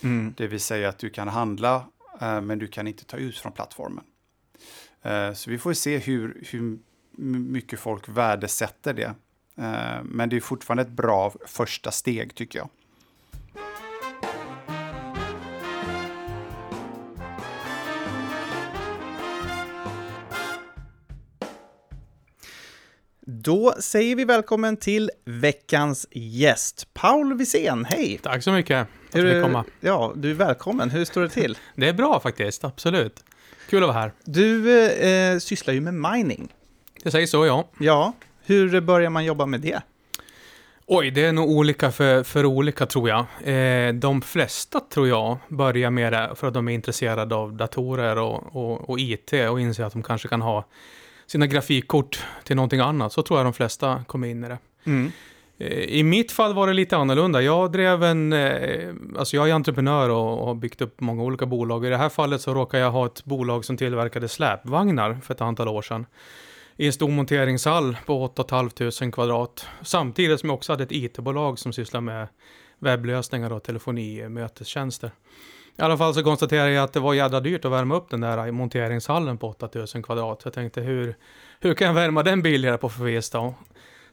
[0.00, 0.34] Mm.
[0.36, 1.86] Det vill säga att du kan handla,
[2.20, 4.04] eh, men du kan inte ta ut från plattformen.
[5.02, 6.78] Eh, så vi får se hur, hur
[7.18, 9.14] mycket folk värdesätter det.
[9.56, 12.68] Eh, men det är fortfarande ett bra första steg tycker jag.
[23.46, 27.84] Då säger vi välkommen till veckans gäst, Paul Wisén.
[27.84, 28.20] Hej!
[28.22, 29.64] Tack så mycket Hur vi komma.
[29.80, 30.90] Ja, du är välkommen.
[30.90, 31.58] Hur står det till?
[31.74, 33.24] Det är bra faktiskt, absolut.
[33.70, 34.12] Kul att vara här.
[34.24, 36.48] Du eh, sysslar ju med mining.
[37.02, 37.68] Det säger så, ja.
[37.80, 38.12] Ja,
[38.44, 39.80] hur börjar man jobba med det?
[40.86, 43.26] Oj, det är nog olika för, för olika tror jag.
[43.44, 48.18] Eh, de flesta tror jag börjar med det för att de är intresserade av datorer
[48.18, 50.64] och, och, och IT och inser att de kanske kan ha
[51.26, 53.12] sina grafikkort till någonting annat.
[53.12, 54.58] Så tror jag de flesta kommer in i det.
[54.84, 55.12] Mm.
[55.58, 57.42] Eh, I mitt fall var det lite annorlunda.
[57.42, 61.46] Jag drev en, eh, alltså jag är entreprenör och, och har byggt upp många olika
[61.46, 61.86] bolag.
[61.86, 65.40] I det här fallet så råkar jag ha ett bolag som tillverkade släpvagnar för ett
[65.40, 66.06] antal år sedan.
[66.76, 69.68] I en stor monteringshall på 8 500 kvadrat.
[69.82, 72.28] Samtidigt som jag också hade ett IT-bolag som sysslar med
[72.78, 75.10] webblösningar och telefoni, mötestjänster.
[75.78, 78.20] I alla fall så konstaterade jag att det var jädra dyrt att värma upp den
[78.20, 80.40] där monteringshallen på 8000 kvadrat.
[80.44, 81.16] Jag tänkte hur,
[81.60, 83.32] hur kan jag värma den billigare på förvis?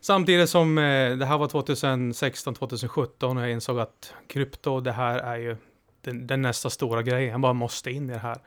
[0.01, 5.37] Samtidigt som eh, det här var 2016-2017 och jag insåg att krypto, det här är
[5.37, 5.57] ju
[6.01, 7.31] den, den nästa stora grejen.
[7.31, 8.37] Jag bara måste in i det här.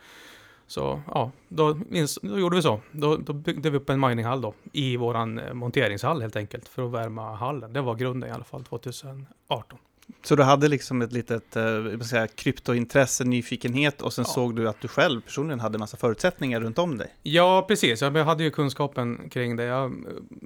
[0.67, 1.79] Så ja, då,
[2.23, 2.81] då gjorde vi så.
[2.93, 6.87] Då, då byggde vi upp en mininghall då i våran eh, monteringshall helt enkelt för
[6.87, 7.73] att värma hallen.
[7.73, 9.79] Det var grunden i alla fall 2018.
[10.23, 14.33] Så du hade liksom ett litet eh, säga, kryptointresse, nyfikenhet och sen Ja.
[14.33, 17.15] såg du att du själv personligen hade massa förutsättningar runt om dig.
[17.23, 18.03] Ja, precis.
[18.03, 19.65] Jag hade ju kunskapen kring det.
[19.65, 19.95] Jag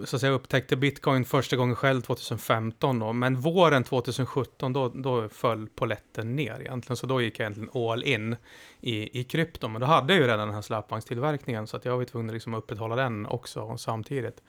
[0.05, 5.29] så att säga, upptäckte bitcoin första gången själv 2015 då, men våren 2017 då, då
[5.29, 8.37] föll poletten ner egentligen, så då gick jag egentligen all in
[8.81, 9.69] i, i krypto.
[9.69, 12.35] Men då hade jag ju redan den här släpvagnstillverkningen, så att jag var tvungen att
[12.35, 14.43] liksom upprätthålla den också samtidigt.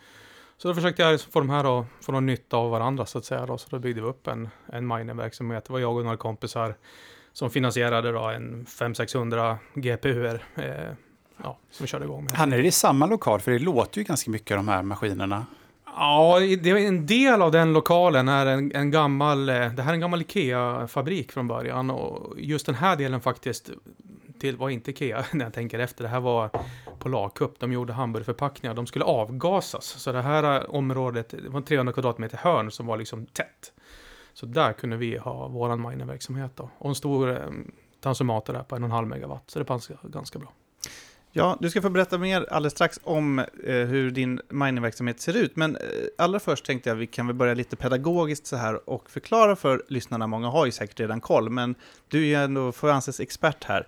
[0.62, 3.26] Så då försökte jag få de här att få någon nytta av varandra så att
[3.26, 3.46] säga.
[3.46, 3.58] Då.
[3.58, 5.66] Så då byggde vi upp en, en minerverksamhet.
[5.66, 6.76] Det var jag och några kompisar
[7.34, 10.44] som finansierade då en 500-600 GPUer.
[10.56, 10.64] Eh,
[11.44, 12.34] ja, som vi körde igång med.
[12.34, 13.40] Han är det i samma lokal?
[13.40, 15.46] För det låter ju ganska mycket de här maskinerna.
[15.86, 19.90] Ja, det är en del av den lokalen är en, en gammal, eh, det här
[19.90, 23.70] är en gammal IKEA-fabrik från början och just den här delen faktiskt
[24.42, 26.04] till, var inte IKEA när jag tänker efter.
[26.04, 26.50] Det här var
[27.00, 29.86] Polarcup, de gjorde hamburgerförpackningar, de skulle avgasas.
[29.86, 33.74] Så det här eh, området, det var 300 kvadratmeter hörn som var liksom tätt.
[34.34, 36.70] Så där kunde vi ha våran minerverksamhet då.
[36.78, 37.38] Och en stor eh,
[38.04, 40.54] transformator där på en och en halv megawatt, så det passade ganska bra.
[41.34, 45.56] Ja, du ska få berätta mer alldeles strax om eh, hur din miningverksamhet ser ut.
[45.56, 45.82] Men eh,
[46.18, 49.56] allra först tänkte jag att vi kan väl börja lite pedagogiskt så här och förklara
[49.56, 50.28] för lyssnarna.
[50.28, 51.76] Många har ju säkert redan koll, men
[52.08, 53.88] du är ju ändå, får anses expert här.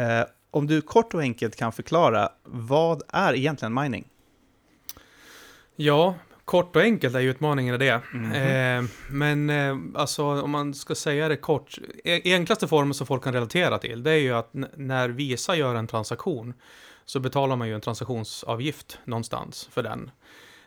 [0.00, 4.08] Eh, om du kort och enkelt kan förklara, vad är egentligen mining?
[5.76, 8.00] Ja, kort och enkelt är ju utmaningen i det.
[8.12, 8.32] Mhm.
[8.32, 13.24] Eh, men eh, alltså om man ska säga det kort, e- enklaste formen som folk
[13.24, 16.54] kan relatera till, det är ju att när Visa gör en transaktion
[17.04, 20.10] så betalar man ju en transaktionsavgift någonstans för den.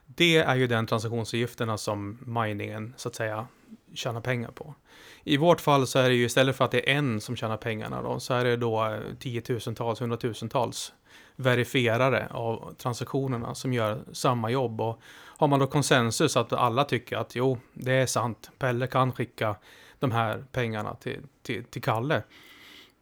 [0.05, 3.47] Det är ju den transaktionsavgifterna som miningen så att säga
[3.93, 4.75] tjäna pengar på.
[5.23, 7.57] I vårt fall så är det ju istället för att det är en som tjänar
[7.57, 10.93] pengarna då, så är det då eh, tiotusentals, hundratusentals
[11.35, 14.81] verifierare av transaktionerna som gör samma jobb.
[14.81, 15.01] Och
[15.37, 19.55] har man då konsensus att alla tycker att jo, det är sant, Pelle kan skicka
[19.99, 22.23] de här pengarna till, till, till Kalle.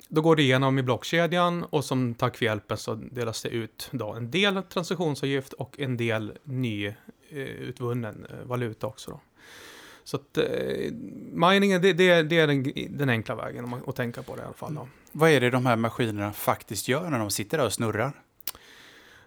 [0.08, 3.90] Då går det igenom i blockkedjan och som tack för hjälpen så delas det ut
[3.92, 9.12] då en del transaktionsavgift och en del ny eh, utvunnen eh, valuta också.
[9.12, 9.20] Då.
[10.04, 10.46] Så att eh,
[11.32, 14.42] miningen, det, det, det är den, den enkla vägen om man, att tänka på det
[14.42, 14.76] i alla fall.
[14.76, 14.88] Då.
[15.12, 18.14] Vad är det de här maskinerna faktiskt gör när de sitter där och snurrar?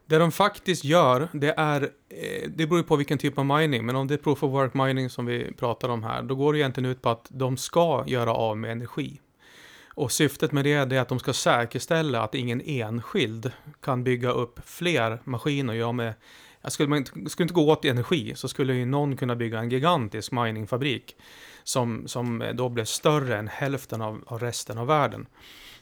[0.07, 3.87] Det de faktiskt gör, det är, eh, det beror ju på vilken typ av mining,
[3.87, 6.53] men om det är proof of work mining som vi pratar om här, då går
[6.53, 9.21] det egentligen ut på att de ska göra av med energi.
[9.97, 14.61] Och syftet med det är att de ska säkerställa att ingen enskild kan bygga upp
[14.65, 16.15] fler maskiner och göra med
[16.71, 19.71] skulle man inte, skulle inte gå åt energi så skulle ju någon kunna bygga en
[19.71, 21.17] gigantisk miningfabrik
[21.65, 25.27] som, som då blev större än hälften av, av resten av världen.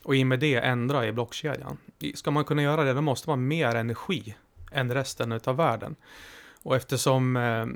[0.02, 1.76] Och i och med det ändra i blockkedjan.
[2.14, 4.34] Ska man kunna göra det, då måste man ha mer energi
[4.72, 5.96] än resten av världen.
[6.62, 7.66] Och eftersom eh,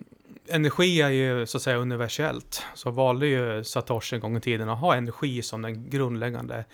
[0.54, 4.68] energi är ju så att säga universellt, så valde ju Satoshi en gång i tiden
[4.68, 6.64] att ha energi som den grundläggande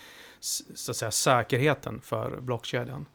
[0.40, 3.06] så att säga, säkerheten för blockkedjan.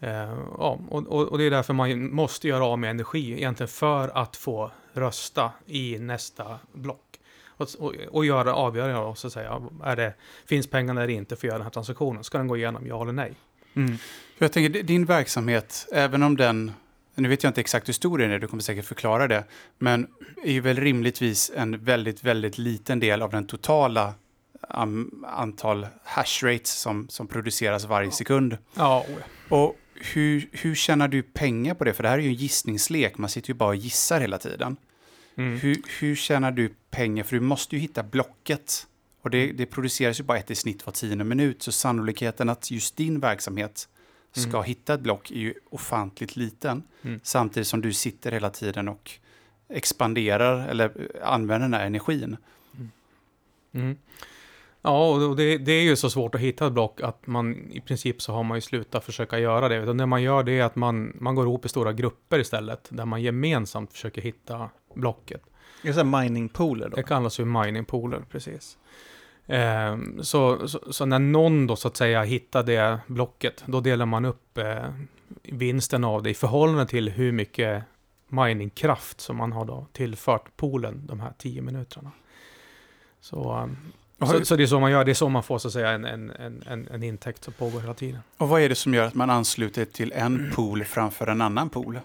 [0.00, 0.10] Eh,
[0.58, 4.08] ja, och, och, och det är därför man måste göra av med energi, egentligen för
[4.08, 7.04] att få rösta i nästa block.
[7.46, 10.14] Och, och, och göra avgöra då, så säga, är det,
[10.46, 12.24] finns pengarna eller inte för att göra den här transaktionen?
[12.24, 13.34] Ska den gå igenom, ja eller nej?
[13.74, 13.98] Mm.
[14.38, 16.72] För jag tänker, din verksamhet, även om den,
[17.14, 19.44] nu vet jag inte exakt hur stor den är, du kommer säkert förklara det,
[19.78, 20.06] men
[20.44, 24.14] är ju väl rimligtvis en väldigt, väldigt liten del av den totala
[24.74, 28.58] um, antal hash rates som, som produceras varje sekund.
[28.74, 29.04] Ja,
[29.48, 31.94] Och hur, hur tjänar du pengar på det?
[31.94, 34.76] För det här är ju en gissningslek, man sitter ju bara och gissar hela tiden.
[35.36, 35.58] mm.
[35.60, 37.24] Hur, hur tjänar du pengar?
[37.24, 38.86] För du måste ju hitta blocket.
[39.20, 42.70] Och det, det produceras ju bara ett i snitt var tionde minut, så sannolikheten att
[42.70, 43.88] just din verksamhet
[44.32, 44.64] ska Mm.
[44.64, 46.82] hitta ett block är ju ofantligt liten.
[47.02, 47.20] Mm.
[47.22, 49.10] Samtidigt som du sitter hela tiden och
[49.68, 52.36] expanderar eller använder den här energin.
[53.72, 53.96] Mm.
[54.88, 57.80] Ja, och det, det är ju så svårt att hitta ett block att man i
[57.80, 59.76] princip så har man ju slutat försöka göra det.
[59.76, 62.88] Utan det man gör det är att man, man går ihop i stora grupper istället,
[62.88, 65.42] där man gemensamt försöker hitta blocket.
[65.82, 66.96] Det är så miningpooler då?
[66.96, 68.78] Det kallas ju miningpooler, precis.
[69.46, 74.06] Ehm, så, så, så när någon då så att säga hittar det blocket, då delar
[74.06, 74.84] man upp eh,
[75.42, 77.82] vinsten av det i förhållande till hur mycket
[78.28, 82.10] miningkraft som man har då tillfört poolen de här tio minuterna.
[83.20, 83.76] Så, ehm,
[84.26, 85.90] så, så det är så man gör, det är så man får så att säga
[85.90, 86.30] en, en,
[86.66, 88.20] en, en, intäkt som pågår hela tiden.
[88.36, 91.68] och vad är det som gör att man ansluter till en pool framför en annan
[91.70, 92.00] pool?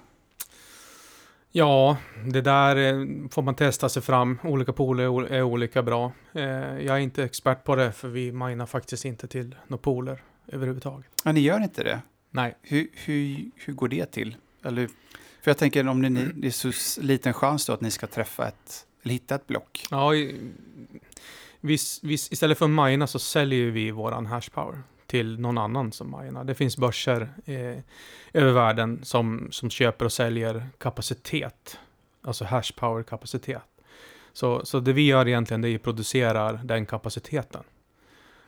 [1.51, 4.39] Ja, det där eh, får man testa sig fram.
[4.43, 6.11] Olika pooler är ol- är olika bra.
[6.33, 10.21] Eh, Jag är inte expert på det, för vi minar faktiskt inte till några pooler
[10.47, 11.07] överhuvudtaget.
[11.23, 11.99] Ja, ni gör inte det.
[12.31, 12.57] Nej.
[12.61, 14.35] Hur, hur, hur går det till?
[14.63, 14.87] Eller,
[15.41, 18.47] för jag tänker om ni, det är så liten chans då att ni ska träffa
[18.47, 19.85] ett, eller hitta ett block.
[19.89, 20.11] Ja,
[21.63, 26.23] vi, vi, istället för att mina så säljer vi våran hashpower till någon annan som
[26.23, 26.43] minar.
[26.43, 27.77] Det finns börser eh,
[28.33, 31.79] över världen som, som köper och säljer kapacitet,
[32.21, 33.61] alltså hashpower-kapacitet.
[34.33, 37.63] Så, så det vi gör egentligen det är att producera den kapaciteten.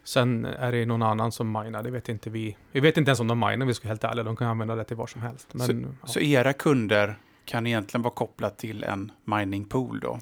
[0.04, 2.58] Sen är det någon annan som minar, det vet inte vi.
[2.72, 4.24] Vi vet inte ens om de minar, vi ska vara helt ärliga.
[4.24, 5.54] De kan använda det till vad som helst.
[5.54, 6.08] Men, ja.
[6.08, 10.20] Så era kunder kan egentligen vara kopplat till en mining pool då?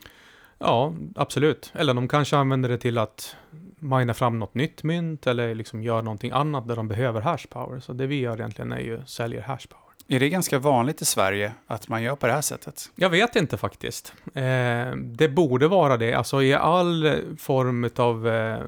[0.58, 1.72] Ja, absolut.
[1.76, 3.36] Eller de kanske använder det till att
[3.80, 7.80] mina fram något nytt mynt eller liksom gör någonting annat där de behöver hashpower.
[7.80, 9.84] Så det vi gör egentligen är ju säljer hashpower.
[10.08, 12.92] Är det ganska vanligt i Sverige att man gör på det här sättet?
[12.96, 14.13] Jag vet inte faktiskt.
[14.34, 16.13] Eh, det borde vara det.
[16.13, 18.63] Alltså i all form av eh,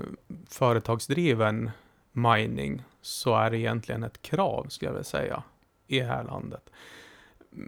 [0.49, 1.71] företagsdriven
[2.11, 5.43] mining så är det egentligen ett krav, skulle jag vilja säga,
[5.87, 6.69] i det här landet.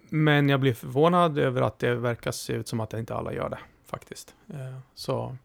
[0.09, 3.49] Men jag blir förvånad över att det verkar se ut som att inte alla gör
[3.49, 4.35] det, faktiskt.
[4.53, 5.37] Eh, så,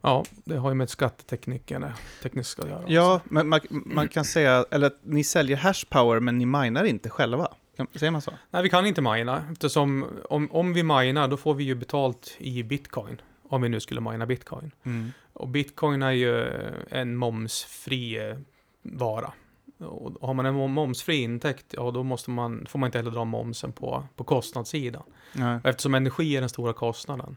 [0.00, 1.86] ja, det har ju med skattetekniken
[2.22, 2.84] tekniskt att göra.
[2.86, 7.10] Ja, men man, man kan säga, eller att ni säljer hashpower men ni minar inte
[7.10, 7.48] själva.
[7.94, 8.32] Säger man så?
[8.50, 12.36] Nej, vi kan inte mina, eftersom om, om vi minar, då får vi ju betalt
[12.38, 13.20] i bitcoin.
[13.48, 14.70] Om vi nu skulle mina bitcoin.
[15.32, 16.46] Och bitcoin är ju
[16.90, 18.36] en momsfri eh,
[18.82, 19.32] vara.
[19.84, 23.10] Och har man en mom- momsfri intäkt, ja då måste man, får man inte heller
[23.10, 25.02] dra momsen på, på kostnadssidan.
[25.32, 25.60] Nej.
[25.64, 27.36] Eftersom energi är den stora kostnaden.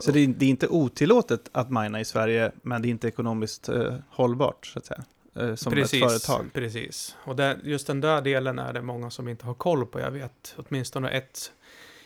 [0.00, 3.08] Så det är, det är inte otillåtet att mina i Sverige, men det är inte
[3.08, 5.04] ekonomiskt eh, hållbart, så att säga,
[5.36, 6.50] eh, som precis, ett företag.
[6.52, 7.16] Precis.
[7.24, 10.00] Och där, just den där delen är det många som inte har koll på.
[10.00, 11.52] Jag vet åtminstone ett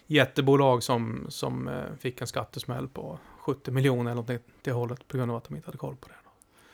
[0.06, 5.16] jättebolag som, som eh, fick en skattesmäll på 70 miljoner eller något det hållet på
[5.16, 6.14] grund av att de inte hade koll på det.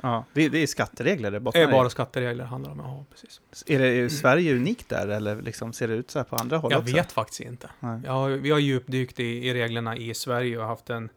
[0.04, 1.72] Ja, det, det är skatteregler det Det bottnar är i.
[1.72, 2.78] bara skatteregler det handlar om.
[2.78, 3.40] Ja, precis.
[3.66, 6.56] Är, det, är Sverige unikt där, eller liksom ser det ut så här på andra
[6.56, 6.94] håll Jag också?
[6.94, 7.70] vet faktiskt inte.
[7.80, 8.06] Nej.
[8.06, 11.08] Har, vi har djupdykt i, i reglerna i Sverige och haft en,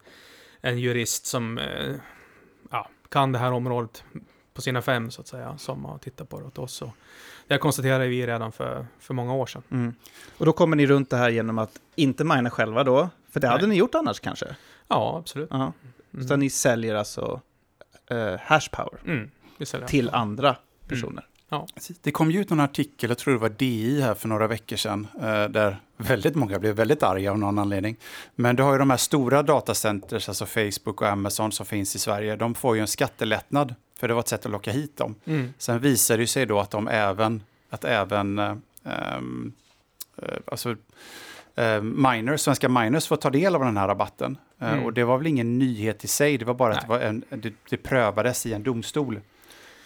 [0.60, 1.94] en jurist som eh,
[2.70, 4.04] ja, kan det här området
[4.54, 6.82] på sina fem, så att säga, som har tittat på det åt oss.
[6.82, 6.90] Och
[7.46, 9.62] det konstaterade vi redan för, för många år sedan.
[9.70, 9.94] Mm.
[10.38, 13.48] Och då kommer ni runt det här genom att inte mina själva då, för det
[13.48, 13.70] hade Nej.
[13.70, 14.56] ni gjort annars kanske?
[14.88, 15.48] Ja, absolut.
[15.50, 15.72] Ja.
[16.14, 16.28] Mm.
[16.28, 17.40] Så ni säljer alltså
[18.10, 19.30] eh, hashpower Mm,
[19.86, 20.56] till andra
[20.88, 21.24] personer?
[22.02, 24.76] Det kom ju ut någon artikel, jag tror det var DI här för några veckor
[24.76, 27.96] sedan, eh, där väldigt många blev väldigt arga av någon anledning.
[28.34, 31.98] Men du har ju de här stora datacenters, alltså Facebook och Amazon som finns i
[31.98, 35.14] Sverige, de får ju en skattelättnad, för det var ett sätt att locka hit dem.
[35.24, 35.54] Mm.
[35.58, 38.56] Sen visar det sig då att de även, att även eh,
[40.46, 40.76] alltså,
[41.58, 44.38] eh, miners, svenska miners får ta del av den här rabatten.
[44.60, 44.84] Eh, Mm.
[44.84, 46.98] Och det var väl ingen nyhet i sig, det var bara att det, Nej.
[46.98, 49.20] var en, det, det prövades i en domstol.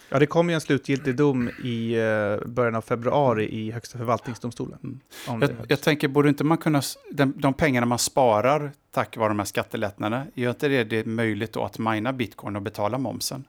[0.09, 4.79] Ja, det kom ju en slutgiltig dom i eh, början av februari i Högsta förvaltningsdomstolen.
[5.27, 5.41] Mm.
[5.41, 6.81] Jag, jag tänker, borde inte man kunna,
[7.11, 11.53] de, de pengarna man sparar tack vare de här skattelättnaderna, gör inte det, det möjligt
[11.53, 13.43] då att mina bitcoin och betala momsen?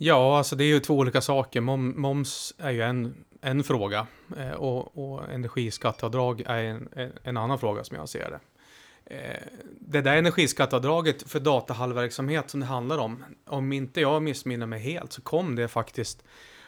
[0.00, 1.60] Ja, alltså det är ju två olika saker.
[1.60, 4.06] Mom, moms är ju en, en fråga
[4.36, 6.88] eh, och, och energiskatteavdrag är en,
[7.22, 8.40] en, annan fråga som jag ser det.
[9.14, 9.42] Eh,
[9.80, 15.12] det där energiskatteavdraget för datahallverksamhet som det handlar om, om inte jag missminner mig helt
[15.12, 16.24] så kom det faktiskt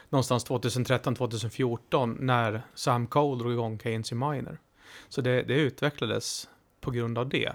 [0.09, 4.59] någonstans 2013-2014 när Sam Cole drog igång Keynes Miner.
[5.09, 6.49] Så det, det utvecklades
[6.81, 7.51] på grund av det,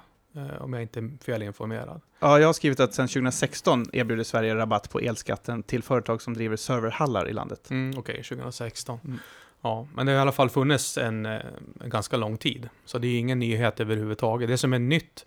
[0.60, 2.00] om jag inte är felinformerad.
[2.18, 6.34] Ja, jag har skrivit att sedan 2016 erbjuder Sverige rabatt på elskatten till företag som
[6.34, 7.70] driver serverhallar i landet.
[7.70, 8.98] Mm, Okej, 2016.
[9.04, 9.18] Mm.
[9.60, 11.40] Ja, men det har i alla fall funnits en, eh,
[11.80, 12.68] en ganska lång tid.
[12.84, 14.48] Så det är ingen nyhet överhuvudtaget.
[14.48, 15.26] Det som är nytt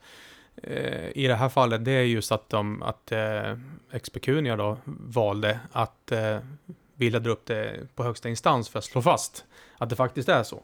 [0.63, 3.57] eh, i det här fallet, det är just att, de, att eh,
[3.91, 6.37] Expecunia då valde att eh,
[6.95, 9.45] vilja dra upp det på högsta instans för att slå fast
[9.77, 10.63] att det faktiskt är så.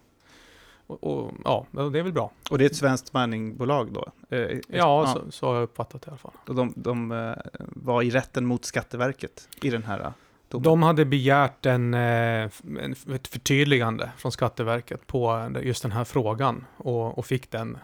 [0.88, 2.32] Och, och ja, det är väl bra.
[2.50, 4.06] Och det är ett svenskt miningbolag då?
[4.30, 6.32] Eh, Ja, Så, så har jag uppfattat det i alla fall.
[6.48, 10.12] Och de, de eh, var i rätten mot Skatteverket i den här eh,
[10.50, 10.64] domen.
[10.64, 12.50] De hade begärt en, eh,
[12.82, 17.78] en, ett förtydligande från Skatteverket på just den här frågan och, och fick den,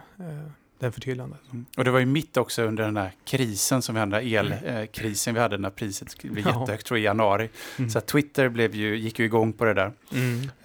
[0.81, 1.39] eh, den förtydligandet.
[1.77, 4.63] Och det var ju mitt också under den här krisen som vi hade, den här
[4.63, 6.59] elkrisen vi hade när priset blev Ja.
[6.59, 7.49] jättehögt tror jag, i januari.
[7.77, 7.89] Mm.
[7.89, 9.91] Så att Twitter blev ju, gick ju igång på det där.
[10.09, 10.17] Ja.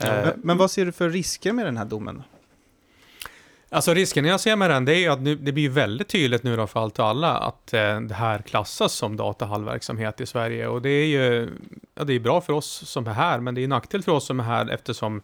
[0.06, 2.22] Eh, men, men vad ser du för risker med den här domen?
[3.68, 6.42] Alltså risken jag ser med den, det är ju att nu, det blir väldigt tydligt
[6.42, 10.66] nu då för allt och alla att eh, det här klassas som datahallverksamhet i Sverige.
[10.66, 11.48] Och det är ju
[11.94, 14.26] ja, det är bra för oss som är här, men det är nackdel för oss
[14.26, 15.22] som är här eftersom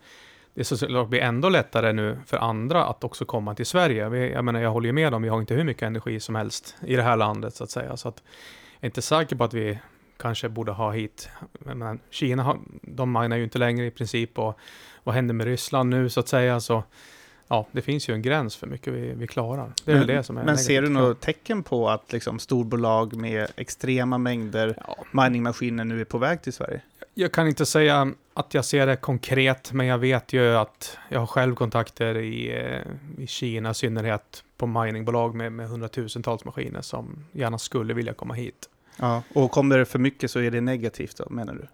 [0.55, 4.09] det såklart blir ändå lättare nu för andra att också komma till Sverige.
[4.09, 6.35] Vi, jag menar, jag håller ju med om, vi har inte hur mycket energi som
[6.35, 7.97] helst i det här landet så att säga.
[7.97, 8.23] Så att
[8.75, 9.79] jag är inte säker på att vi
[10.17, 14.59] kanske borde ha hit, menar, Kina, har, de minar ju inte längre i princip och
[15.05, 16.61] vad händer med Ryssland nu så att säga.
[16.61, 16.85] Så
[17.49, 19.73] ja, det finns ju en gräns för mycket vi, vi klarar.
[19.85, 22.13] Det är men, väl det som är Men ser du negativt, några tecken på att
[22.13, 26.81] liksom, storbolag med extrema mängder Ja, miningmaskiner nu är på väg till Sverige?
[27.15, 31.21] jag kan inte säga att jag ser det konkret, men jag vet ju att jag
[31.21, 36.81] har själv kontakter i, eh, i Kina, i synnerhet på miningbolag med, med hundratusentals maskiner
[36.81, 38.69] som gärna skulle vilja komma hit.
[38.97, 39.23] Ja.
[39.35, 41.67] Och kommer det för mycket så är det negativt då, menar du?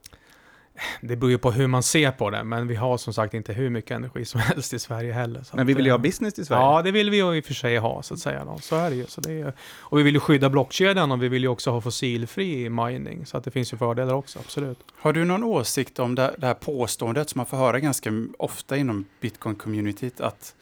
[1.01, 3.53] Det beror ju på hur man ser på det, men vi har som sagt inte
[3.53, 5.45] hur mycket energi som helst i Sverige heller.
[5.53, 6.63] Men vi vill ju eh, ha business i Sverige.
[6.63, 8.45] Ja, det vill vi ju i och för sig ha, så att säga.
[8.45, 8.59] Då.
[8.59, 9.07] Så är det ju.
[9.07, 11.81] Så det är, och vi vill ju skydda blockkedjan och vi vill ju också ha
[11.81, 14.79] fossilfri mining, så att det finns ju fördelar också, absolut.
[14.97, 18.77] Har du någon åsikt om det, det här påståendet som man får höra ganska ofta
[18.77, 20.55] inom bitcoin-communityt att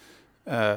[0.45, 0.75] eh,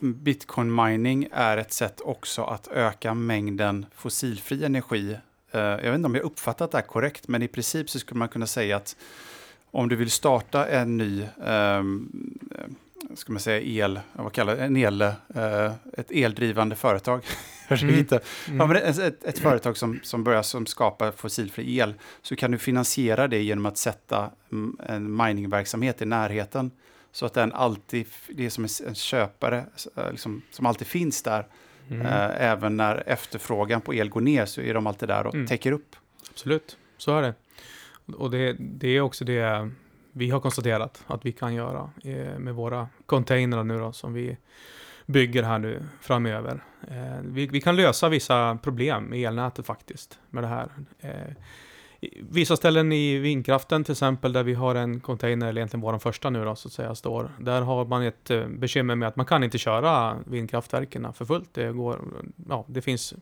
[0.00, 5.16] bitcoin mining är ett sätt också att öka mängden fossilfri energi?
[5.56, 8.18] Eh, jag vet inte om jag uppfattat det här korrekt, men i princip så skulle
[8.18, 8.96] man kunna säga att
[9.70, 12.08] om du vill starta en ny ehm,
[12.54, 12.64] eh,
[13.14, 17.20] ska man säga el, vad kallar det, en el, eh, ett eldrivande företag.
[17.68, 17.94] Mm.
[17.94, 18.60] hitta Mm.
[18.60, 22.50] Ja, men ett, ett, ett företag som, som börjar som skapar fossilfri el så kan
[22.50, 26.70] du finansiera det genom att sätta mm, en miningverksamhet i närheten.
[27.12, 29.64] Så att den alltid, det är som en, köpare
[30.10, 31.46] liksom, som alltid finns där.
[31.90, 32.06] Mm.
[32.06, 35.46] Eh, även när efterfrågan på el går ner så är de alltid där och Mm.
[35.46, 35.96] täcker upp.
[36.30, 37.34] Absolut, så är det.
[38.16, 39.70] Och det, det är också det
[40.12, 44.36] vi har konstaterat att vi kan göra eh, med våra containrar nu då, som vi
[45.06, 46.64] bygger här nu framöver.
[46.88, 50.68] Eh, vi, vi kan lösa vissa problem med elnätet faktiskt med det här.
[51.00, 51.34] Eh, i
[52.30, 56.30] vissa ställen i vindkraften till exempel där vi har en container, eller egentligen vår första
[56.30, 57.30] nu då så att säga, står.
[57.40, 61.54] Där har man ett eh, bekymmer med att man kan inte köra vindkraftverken för fullt.
[61.54, 62.00] Det, går,
[62.48, 63.14] ja, det finns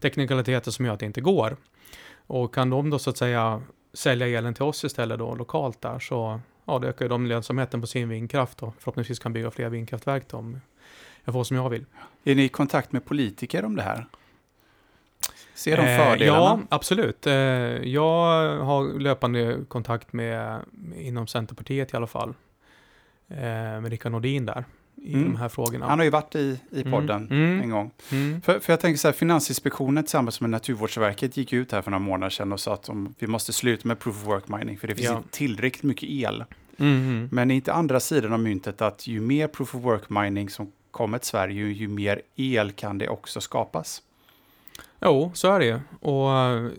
[0.00, 1.56] teknikaliteter som gör att det inte går.
[2.26, 3.62] Och kan de då så att säga
[3.92, 7.80] sälja elen till oss istället då lokalt där så ja, det ökar ju de lönsamheten
[7.80, 10.60] på sin vindkraft och förhoppningsvis kan bygga fler vindkraftverk då, om
[11.24, 11.84] jag får som jag vill.
[12.24, 14.06] Är ni i kontakt med politiker om det här?
[15.60, 16.40] Ser de Eh, fördelarna?
[16.40, 17.26] Ja, absolut.
[17.26, 20.60] Eh, jag har löpande kontakt med,
[20.96, 22.34] inom Centerpartiet i alla fall.
[23.28, 23.36] Eh,
[23.80, 24.64] med Rickard Nordin där
[25.02, 25.32] i Mm.
[25.32, 25.86] de här frågorna.
[25.86, 26.92] Han har ju varit i, i Mm.
[26.92, 27.60] podden Mm.
[27.60, 27.90] en gång.
[28.12, 28.40] Mm.
[28.42, 32.04] För, för jag tänker så här, Finansinspektionen tillsammans med Naturvårdsverket gick ut här för några
[32.04, 34.88] månader sedan och sa att de, vi måste sluta med proof of work mining för
[34.88, 35.16] det finns Ja.
[35.16, 36.44] inte tillräckligt mycket el.
[36.78, 36.92] Mm.
[37.02, 37.28] Mm.
[37.32, 40.72] Men är inte andra sidan av myntet att ju mer proof of work mining som
[40.90, 44.02] kommer till Sverige, ju mer el kan det också skapas?
[45.00, 45.80] Jo, så är det ju.
[46.00, 46.70] Och eh,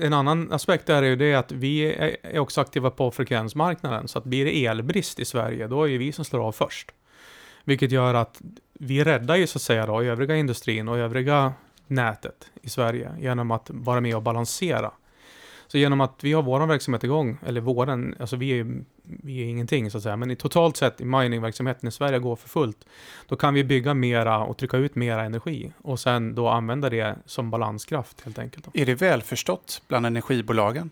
[0.00, 4.08] en annan aspekt är ju det att vi är också aktiva på frekvensmarknaden.
[4.08, 6.90] Så att blir det elbrist i Sverige, då är det vi som slår av först.
[7.64, 8.42] Vilket gör att
[8.72, 11.52] vi räddar ju så att säga då övriga industrin och övriga
[11.86, 14.90] nätet i Sverige genom att vara med och balansera.
[15.68, 18.66] Så genom att vi har vår verksamhet igång, eller våran, alltså vi är,
[19.02, 22.36] vi är ingenting så att säga, men i totalt sett i miningverksamheten i Sverige går
[22.36, 22.84] för fullt,
[23.28, 27.16] då kan vi bygga mera och trycka ut mera energi och sen då använda det
[27.26, 28.64] som balanskraft helt enkelt.
[28.64, 28.70] Då.
[28.74, 30.90] Är det välförstått bland energibolagen?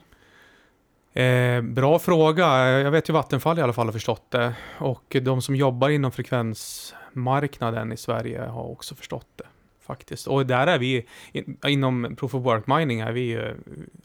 [1.12, 2.68] Eh, bra fråga.
[2.68, 4.54] Jag vet ju Vattenfall i alla fall har förstått det.
[4.78, 9.44] Och de som jobbar inom frekvensmarknaden i Sverige har också förstått det.
[9.86, 10.26] Faktiskt.
[10.26, 13.52] Och där är vi, in, inom Proof of Work Mining är vi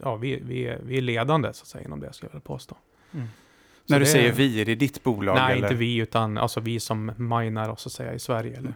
[0.02, 2.76] ja, vi, vi, vi är ledande så att säga inom det, skulle jag vilja påstå.
[3.14, 3.26] Mm.
[3.86, 5.34] När du det- säger vi, är det ditt bolag?
[5.34, 5.62] Nej, eller?
[5.66, 8.74] inte vi, utan alltså vi som minar så att säga i Sverige, eller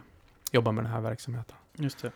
[0.51, 1.55] jobbar med den här verksamheten.
[1.77, 2.11] Just det.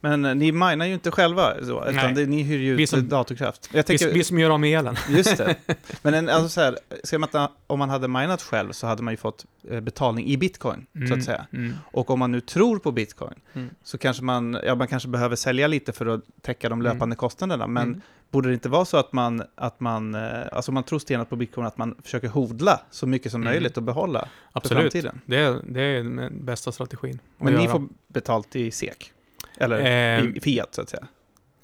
[0.00, 3.08] Men ni minar ju inte själva, så, utan det, ni hyr ju Vi ut som-
[3.08, 3.68] datorkraft.
[3.72, 4.96] Jag Vi, tänker, vi som gör av med elen.
[5.08, 5.56] Just det.
[6.02, 7.28] Men en, alltså så här, ska man,
[7.66, 11.14] om man hade minat själv så hade man ju fått eh, betalning i bitcoin, så
[11.14, 11.46] att säga.
[11.52, 11.74] Mm.
[11.92, 13.70] Och om man nu tror på bitcoin Mm.
[13.84, 16.92] så kanske man, ja, man kanske behöver sälja lite för att täcka de Mm.
[16.92, 17.66] löpande kostnaderna.
[17.66, 18.00] Men Mm.
[18.30, 20.20] borde det inte vara så att man, att man, eh,
[20.52, 23.52] alltså man tror stenat på bitcoin, att man försöker hodla så mycket som Mm.
[23.52, 24.82] möjligt och behålla för Absolut.
[24.82, 25.20] framtiden?
[25.26, 27.18] Det är, det är den bästa strategin.
[27.38, 29.12] Men ni får betalt i SEK?
[29.56, 29.78] Eller
[30.18, 31.06] Eh, i fiat, så att säga?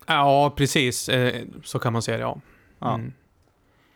[0.07, 1.09] Ja, precis.
[1.09, 2.41] Eh, så kan man säga det, ja.
[2.79, 2.95] Ja.
[2.95, 3.13] Mm.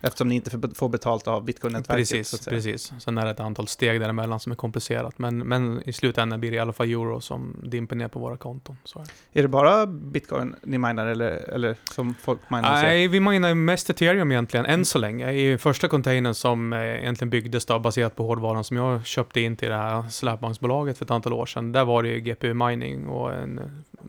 [0.06, 2.06] Eftersom ni inte får- betalt av bitcoin-nätverket?
[2.08, 2.56] så Precis, säga.
[2.56, 2.92] precis.
[2.98, 5.18] Sen är det ett antal steg däremellan som är komplicerat.
[5.18, 8.36] Men, men i slutändan blir det i alla fall euro som dimper ner på våra
[8.36, 8.76] konton.
[8.84, 9.48] Så är det.
[9.48, 12.82] Bara bitcoin ni minar eller, eller som folk minar?
[12.82, 15.32] Nej, vi minar mest ethereum egentligen, än så länge.
[15.32, 19.56] I första containern som eh, egentligen byggdes då, baserat på hårdvaran som jag köpte in
[19.56, 21.72] till det här släpvagnsbolaget för ett antal år sedan.
[21.72, 23.60] Där var det ju GPU mining och en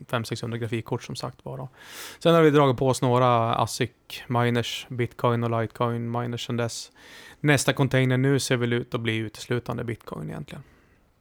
[0.08, 1.38] 500-600 grafikkort som sagt.
[1.44, 1.68] Då.
[2.18, 3.90] Sen har vi dragit på oss några ASIC
[4.26, 6.92] miners, bitcoin och litecoin miners sedan dess.
[7.40, 10.62] Nästa container nu ser väl ut att bli uteslutande bitcoin egentligen.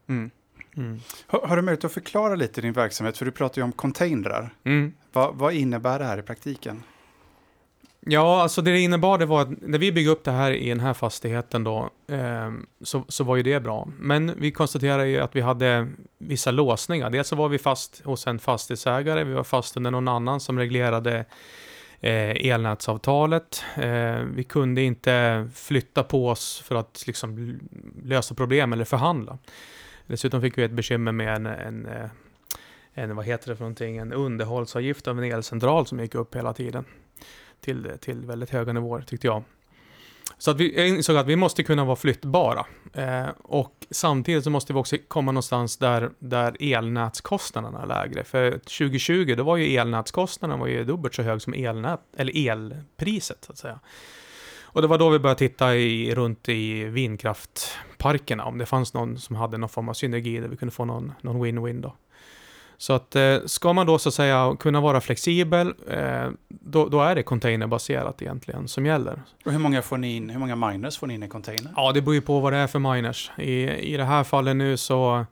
[0.09, 0.32] Mm.
[0.78, 0.99] Mm.
[1.28, 3.17] Har, har du möjlighet att förklara lite din verksamhet?
[3.17, 4.53] För du pratar ju om containrar.
[4.63, 4.93] Mm.
[5.11, 6.84] Vad, vad innebär det här i praktiken?
[8.10, 10.70] Ja, alltså det det innebar det var att när vi byggde upp det här i
[10.70, 12.51] den här fastigheten då, eh,
[12.82, 13.88] så, så var ju det bra.
[13.99, 15.88] Men vi konstaterade ju att vi hade
[16.18, 17.10] vissa låsningar.
[17.10, 20.60] Dels så var vi fast hos en fastighetsägare, vi var fast under någon annan som
[20.60, 21.26] reglerade
[21.99, 23.64] eh, elnätsavtalet.
[23.76, 27.60] Eh, vi kunde inte flytta på oss för att liksom
[28.03, 29.38] lösa problem eller förhandla.
[30.05, 32.10] Dessutom fick vi ett bekymmer med en, en, eh,
[32.93, 36.53] en vad heter det för någonting, en underhållsavgift av en elcentral som gick upp hela
[36.53, 36.86] tiden
[37.62, 39.43] till, till väldigt höga nivåer tyckte jag.
[40.38, 42.66] Så att vi jag insåg att vi måste kunna vara flyttbara.
[42.93, 48.24] Eh, och samtidigt så måste vi också komma någonstans där, där elnätskostnaderna är lägre.
[48.24, 53.43] För 2020 då var ju elnätskostnaden var ju dubbelt så hög som elnät, eller elpriset
[53.45, 53.80] så att säga.
[54.62, 59.18] Och det var då vi började titta i, runt i vindkraftparkerna, om det fanns någon
[59.18, 61.95] som hade någon form av synergi där vi kunde få någon, någon win-win då.
[62.78, 67.01] Så att eh, ska man då så att säga kunna vara flexibel, eh, då, då
[67.01, 69.21] är det containerbaserat egentligen som gäller.
[69.45, 71.71] Och hur många, får ni in, hur många miners får ni in i container?
[71.75, 73.32] Ja, det beror ju på vad det är för miners.
[73.38, 75.25] I, i det här fallet nu så,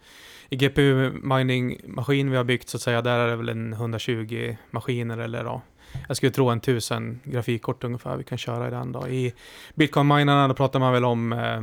[0.50, 3.74] i GPU mining maskin vi har byggt så att säga, där är det väl en
[3.74, 5.62] 120 maskiner eller då.
[6.08, 9.08] Jag skulle tro en 1000 grafikkort ungefär vi kan köra i den då.
[9.08, 9.34] I
[9.76, 11.62] bitcoin-minerna då pratar man väl om, eh,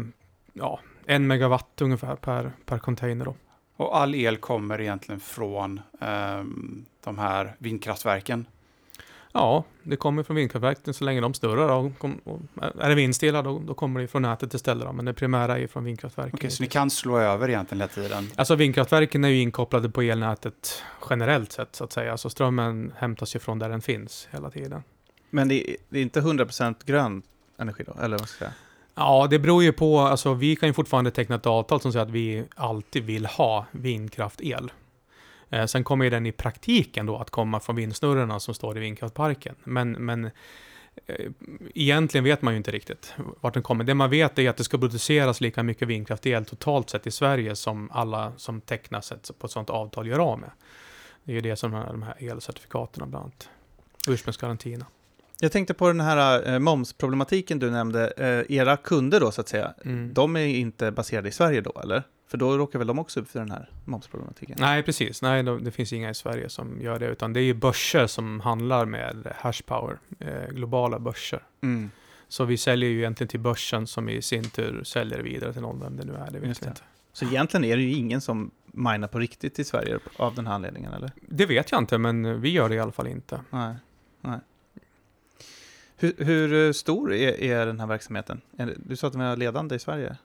[0.52, 3.34] ja, en megawatt ungefär per, per container då.
[3.76, 8.46] Och all el kommer egentligen från ehm, de här vindkraftverken.
[9.32, 11.68] Ja, det kommer från vindkraftverken så länge de snurrar.
[11.68, 12.20] Då, kom,
[12.80, 14.86] är det vindstilla då, då kommer det från nätet istället.
[14.86, 16.34] Då, men det primära är från vindkraftverken.
[16.34, 18.30] Okej, så ni kan slå över egentligen hela tiden?
[18.36, 22.12] Alltså vindkraftverken är ju inkopplade på elnätet generellt sett så att säga.
[22.12, 24.82] Alltså strömmen hämtas ju från där den finns hela tiden.
[25.30, 27.22] Men det är, det är inte 100% grön
[27.58, 28.02] energi då?
[28.02, 28.58] Eller vad ska jag säga?
[28.94, 32.06] Ja, det beror ju på, alltså vi kan ju fortfarande teckna ett avtal som säger
[32.06, 34.72] att vi alltid vill ha vindkraftel.
[35.50, 38.80] Eh, sen kommer ju den i praktiken då att komma från vindsnurrorna som står i
[38.80, 39.54] vindkraftparken.
[39.64, 40.24] Men, men
[41.06, 41.30] eh,
[41.74, 43.84] egentligen vet man ju inte riktigt vart den kommer.
[43.84, 47.56] Det man vet är att det ska produceras lika mycket vindkraftel totalt sett i Sverige
[47.56, 50.50] som alla som tecknas ett, på ett sådant avtal gör av med.
[51.24, 53.48] Det är ju det som är de här elcertifikaten bland annat.
[54.08, 54.86] Ursprungsgarantierna.
[55.44, 58.10] Jag tänkte på den här eh, momsproblematiken du nämnde.
[58.16, 60.14] Eh, era kunder då, så att säga, Mm.
[60.14, 62.02] de är inte baserade i Sverige då, eller?
[62.28, 64.56] För då råkar väl de också upp för den här momsproblematiken?
[64.60, 65.22] Nej, precis.
[65.22, 68.40] Nej, det finns inga i Sverige som gör det, utan det är ju börser som
[68.40, 71.42] handlar med hashpower, eh, globala börser.
[71.62, 71.90] Mm.
[72.28, 75.80] Så vi säljer ju egentligen till börsen som i sin tur säljer vidare till någon,
[75.80, 76.68] vem det nu är, det vet det.
[76.68, 76.82] inte.
[77.12, 80.54] Så egentligen är det ju ingen som minar på riktigt i Sverige av den här
[80.54, 81.10] anledningen, eller?
[81.28, 83.40] Det vet jag inte, men vi gör det i alla fall inte.
[83.50, 83.74] Nej.
[84.20, 84.38] Nej.
[86.02, 88.40] Hur, hur stor är, är den här verksamheten?
[88.76, 90.16] Du sa att den var ledande i Sverige?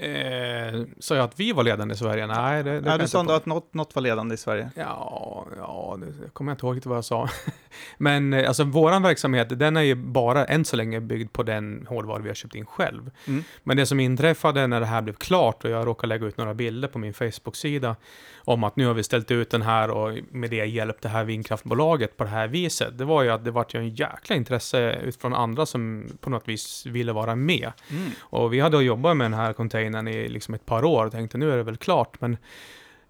[0.00, 2.26] Eh, sa jag att vi var ledande i Sverige?
[2.26, 4.70] Nej, det, det Ja, jag du sa ändå att något, något var ledande i Sverige.
[4.76, 7.28] Ja, ja, det kommer jag inte ihåg vad jag sa.
[7.98, 11.86] Men eh, alltså våran verksamhet, den är ju bara än så länge byggd på den
[11.88, 13.10] hårdvara vi har köpt in själv.
[13.26, 13.44] Mm.
[13.62, 16.54] Men det som inträffade när det här blev klart och jag råkade lägga ut några
[16.54, 17.96] bilder på min Facebook-sida
[18.36, 21.24] om att nu har vi ställt ut den här och med det hjälpt det här
[21.24, 22.98] vindkraftbolaget på det här viset.
[22.98, 26.48] Det var ju att det vart ju en jäkla intresse utifrån andra som på något
[26.48, 27.72] vis ville vara med.
[27.90, 28.10] Mm.
[28.20, 31.38] Och vi hade jobbat med den här containern i liksom ett par år och tänkte
[31.38, 32.20] nu är det väl klart.
[32.20, 32.36] Men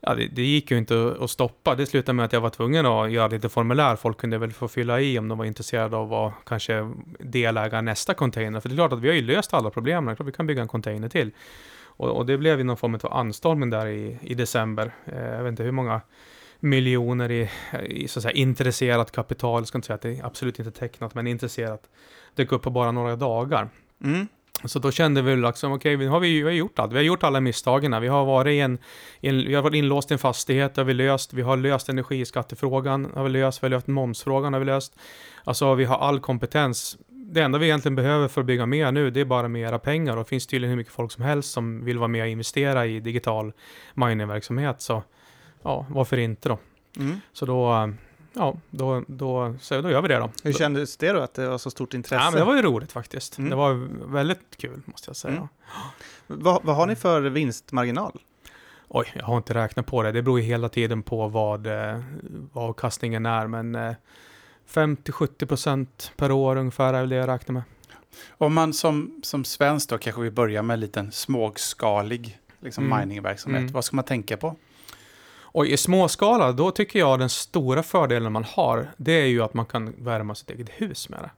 [0.01, 1.75] ja, det, det gick ju inte att, stoppa.
[1.75, 3.97] Det slutade med att jag var tvungen att göra lite formulär.
[3.97, 7.79] Folk kunde väl få fylla i om de var intresserade av att vara kanske delägare
[7.79, 8.61] i nästa container.
[8.61, 10.05] För det är klart att vi har ju löst alla problemen.
[10.05, 11.31] Det är klart vi kan bygga en container till.
[11.97, 14.95] Och, och det blev ju någon form av anstormning där i, i december.
[15.05, 16.01] Eh, jag vet inte hur många
[16.61, 17.51] miljoner i,
[17.87, 20.71] i så att säga, intresserat kapital, jag ska inte säga att det är absolut inte
[20.71, 21.91] tecknat, men intresserat,
[22.35, 23.69] dök upp på bara några dagar.
[24.05, 24.29] Mm.
[24.65, 26.93] Så då kände vi liksom, okej, nu har vi, vi har gjort allt.
[26.93, 28.03] Vi har gjort alla misstagen.
[28.03, 28.79] Vi har varit en,
[29.21, 31.33] en, vi har varit inlåst i en fastighet, det har vi löst.
[31.33, 33.63] Vi har löst energiskattefrågan, har vi löst.
[33.63, 34.97] Vi har löst momsfrågan, har vi löst.
[35.45, 36.99] Alltså, vi har all kompetens.
[37.09, 40.17] Det enda vi egentligen behöver för att bygga mer nu, det är bara mera pengar.
[40.17, 42.87] Och det finns tydligen hur mycket folk som helst som vill vara med och investera
[42.87, 43.53] i digital
[43.95, 44.81] miningverksamhet.
[44.81, 45.03] Så
[45.63, 46.59] ja, varför inte då?
[46.97, 47.21] Mm.
[47.33, 47.93] Så då,
[48.35, 50.31] ja, då, då, så då gör vi det då.
[50.45, 52.15] Hur kändes det då, att det var så stort intresse?
[52.25, 53.39] Ja, men det var ju roligt faktiskt.
[53.39, 53.51] Mm.
[53.51, 55.35] Det var väldigt kul, måste jag säga.
[55.35, 55.49] Mm.
[56.27, 58.21] vad, vad har ni för vinstmarginal?
[58.89, 60.13] Oj, jag har inte räknat på det.
[60.13, 62.01] Det beror ju hela tiden på vad, eh,
[62.53, 63.95] vad avkastningen är, men eh,
[64.69, 67.63] 50-70% per år ungefär är väl det jag räknar med.
[68.31, 72.99] Om man som, som svensk då kanske vill börja med en liten småskalig liksom Mm.
[72.99, 73.73] miningverksamhet, Mm.
[73.73, 74.57] vad ska man tänka på?
[75.55, 79.55] Och i småskala, då tycker jag den stora fördelen man har, det är ju att
[79.55, 81.31] man kan värma sitt eget hus med det.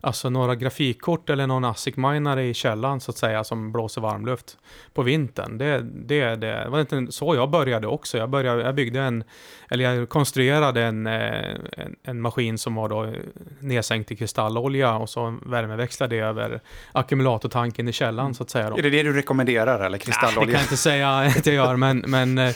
[0.00, 4.56] Alltså några grafikkort eller någon ASIC-minare i källaren så att säga som blåser varmluft
[4.94, 5.58] på vintern.
[5.58, 8.18] Det, det, det, var inte så jag började också.
[8.18, 9.24] Jag, började, jag byggde en,
[9.68, 13.12] eller jag konstruerade en, eh, en, en maskin som var då
[13.60, 16.60] nedsänkt i kristallolja och så värmeväxlade det över
[16.92, 18.70] ackumulatortanken i källaren så att säga.
[18.70, 18.78] Då.
[18.78, 20.52] Är det det du rekommenderar eller Nej, det kan kristallolja?
[20.52, 22.54] jag inte säga att jag gör, men, men eh,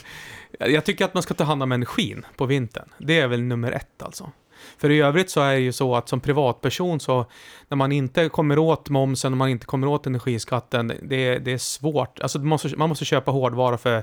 [0.59, 2.89] jag tycker att man ska ta hand om energin på vintern.
[2.99, 4.31] Det är väl nummer ett alltså.
[4.79, 7.27] För i övrigt så är det ju så att som privatperson så
[7.69, 11.59] när man inte kommer åt momsen och man inte kommer åt energiskatten, det, det är
[11.59, 12.21] svårt.
[12.21, 14.03] Alltså man måste, man måste köpa hårdvara för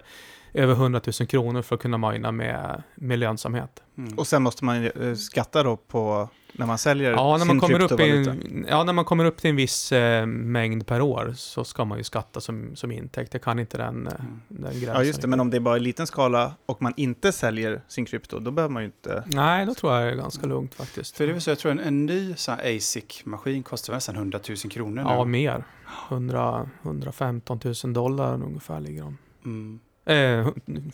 [0.54, 3.84] över 100 000 kronor för att kunna mina med, med lönsamhet.
[3.98, 4.18] Mm.
[4.18, 7.48] Och sen måste man ju, eh, skatta då på när man säljer Ja när, sin
[7.48, 11.02] man kommer upp i ja, när man kommer upp till en viss eh, mängd per
[11.02, 13.34] år så ska man ju skatta som, som intäkt.
[13.34, 14.42] Jag kan inte den, eh, Mm.
[14.48, 14.96] den gränsen.
[14.96, 15.28] Ja, just det.
[15.28, 18.52] Men om det är bara i liten skala och man inte säljer sin krypto, då
[18.52, 19.24] behöver man ju inte...
[19.28, 21.18] Nej, då tror jag det är ganska lugnt faktiskt.
[21.18, 25.04] För det vill säga, jag tror en, en ny ASIC-maskin kostar nästan 100 000 kronor
[25.04, 25.10] nu.
[25.10, 25.64] Ja, mer.
[26.10, 29.18] 100, 115 000 dollar ungefär ligger de.
[29.46, 29.80] Mm.
[30.06, 30.48] Eh,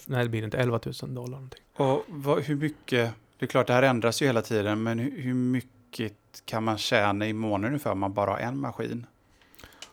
[0.05, 1.59] nej, det blir inte 11 000 dollar någonting.
[1.77, 5.33] Och vad, hur mycket, det är klart det här ändras ju hela tiden, men hur,
[5.33, 6.13] mycket
[6.45, 9.05] kan man tjäna i månaden ungefär om man bara har en maskin?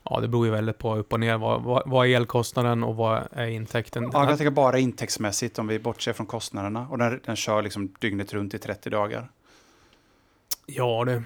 [0.03, 1.39] Ja, det beror ju väldigt på upp och ner.
[1.39, 4.11] Vad, vad, vad är elkostnaden och vad är intäkten?
[4.13, 6.89] Ja, jag tänker bara intäktsmässigt om vi bortser från kostnaderna.
[6.91, 9.31] Och den, den kör liksom dygnet runt i 30 dagar.
[10.67, 11.23] Ja, det,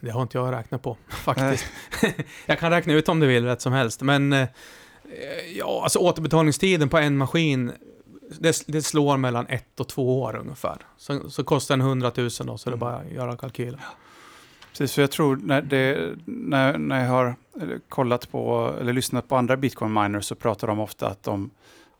[0.00, 1.66] det har inte jag räknat på faktiskt.
[2.46, 4.02] jag kan räkna ut om du vill, rätt som helst.
[4.02, 4.48] Men eh,
[5.56, 7.72] ja, alltså återbetalningstiden på en maskin,
[8.40, 10.76] det, det slår mellan ett och två år ungefär.
[10.96, 12.78] Så, så kostar den 100 000 då, så det är Mm.
[12.78, 13.80] bara att göra kalkylen.
[14.70, 17.34] Precis, för jag tror när, det, när, när jag har
[17.88, 21.50] kollat på eller lyssnat på andra bitcoin miners så pratar de ofta att de,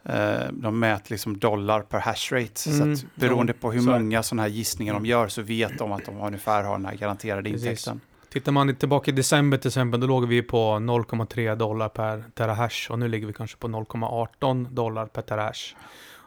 [0.04, 2.70] eh, de mäter liksom dollar per hash rate.
[2.70, 5.42] Mm, så att beroende ja, på hur så många sådana här gissningar de gör så
[5.42, 7.66] vet de att de ungefär har den här garanterade Precis.
[7.66, 8.00] intäkten.
[8.32, 12.90] Tittar man tillbaka i december till exempel, då låg vi på 0,3 dollar per terahash
[12.90, 15.74] och nu ligger vi kanske på 0,18 dollar per terahash.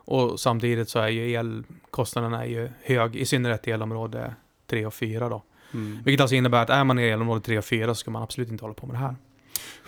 [0.05, 4.35] Och samtidigt så är ju elkostnaden är ju hög, i synnerhet i elområde
[4.67, 5.43] 3 och 4 då.
[5.73, 5.99] Mm.
[6.05, 8.49] Vilket alltså innebär att är man i elområde 3 och 4 så ska man absolut
[8.49, 9.15] inte hålla på med det här.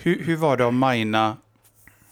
[0.01, 1.38] Hur, hur var det att mina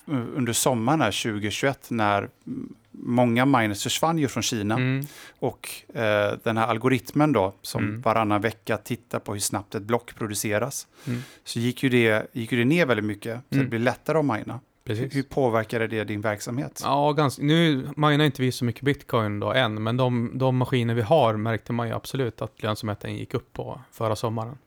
[0.08, 5.06] eh, under sommaren här 2021 när mm, många miners försvann ju från Kina Mm.
[5.40, 8.02] och eh, den här algoritmen då som Mm.
[8.02, 11.22] varannan vecka tittar på hur snabbt ett block produceras Mm.
[11.44, 13.66] så gick ju, det, gick ju det ner väldigt mycket så Mm.
[13.66, 14.60] det blir lättare att mina.
[14.88, 15.16] Hur, Precis.
[15.16, 16.82] hur påverkade det din verksamhet?
[16.84, 20.94] Ja, ganska, nu minar inte vi så mycket bitcoin då än, men de, de maskiner
[20.94, 24.58] vi har märkte man ju absolut att lönsamheten gick upp på förra sommaren.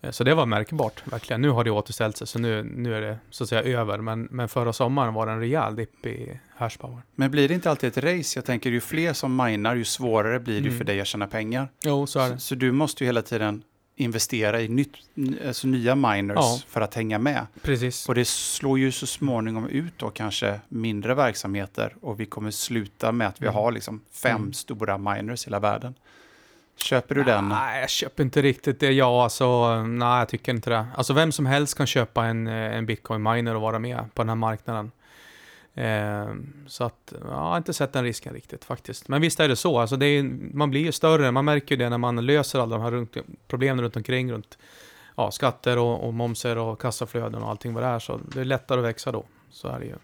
[0.00, 1.40] Eh, Så det var märkbart, verkligen.
[1.42, 3.98] Nu har det återställt sig, så nu, nu är det så att säga över.
[3.98, 7.02] Men, men förra sommaren var det en rejäl dipp i hashpower.
[7.14, 8.38] Men blir det inte alltid ett race?
[8.38, 10.78] Jag tänker ju fler som minar, ju svårare blir det Mm.
[10.78, 11.68] för dig att tjäna pengar.
[11.84, 12.40] Jo, så är Så, det.
[12.40, 13.62] så du måste ju hela tiden
[13.96, 14.92] investera i nytt,
[15.46, 16.58] alltså nya miners Ja.
[16.68, 17.46] för att hänga med.
[17.62, 18.08] Precis.
[18.08, 23.12] Och det slår ju så småningom ut då kanske mindre verksamheter och vi kommer sluta
[23.12, 23.54] med att vi Mm.
[23.54, 24.52] har liksom fem Mm.
[24.52, 25.94] stora miners i hela världen.
[26.76, 27.48] Köper du den?
[27.48, 28.92] Nej, jag köper inte riktigt det.
[28.92, 30.86] Ja, alltså, nej, jag tycker inte det.
[30.94, 34.28] Alltså, vem som helst kan köpa en, eh, en bitcoin-miner och vara med på den
[34.28, 34.90] här marknaden.
[35.74, 36.34] Eh,
[36.66, 39.08] så att, ja, jag har inte sett den risken riktigt faktiskt.
[39.08, 39.78] Men visst är det så.
[39.78, 40.22] Alltså, det är,
[40.54, 41.30] man blir ju större.
[41.30, 43.16] Man märker ju det när man löser alla de här runt,
[43.48, 44.32] problemen runt omkring.
[44.32, 44.58] Runt
[45.16, 47.98] ja, skatter och, och momser och kassaflöden och allting vad det är.
[47.98, 49.24] Så det är lättare att växa då.
[49.50, 49.96] Så är det ju.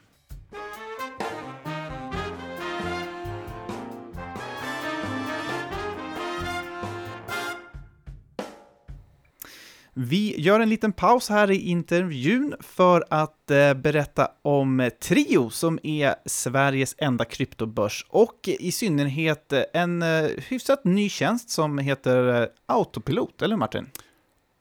[10.01, 15.79] Vi gör en liten paus här i intervjun för att eh, berätta om Trio som
[15.83, 22.43] är Sveriges enda kryptobörs och i synnerhet eh, en eh, hyfsat ny tjänst som heter
[22.43, 23.87] eh, Autopilot, eller hur, Martin?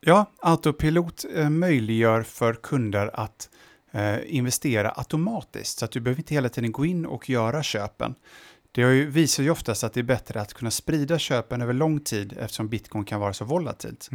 [0.02, 3.50] Ja, Autopilot eh, möjliggör för kunder att
[3.92, 8.16] eh, investera automatiskt så att du behöver inte hela tiden gå in och göra köpen.
[8.78, 11.74] Det har ju, visar ju oftast att det är bättre att kunna sprida köpen över
[11.74, 14.10] lång tid eftersom bitcoin kan vara så volatilt.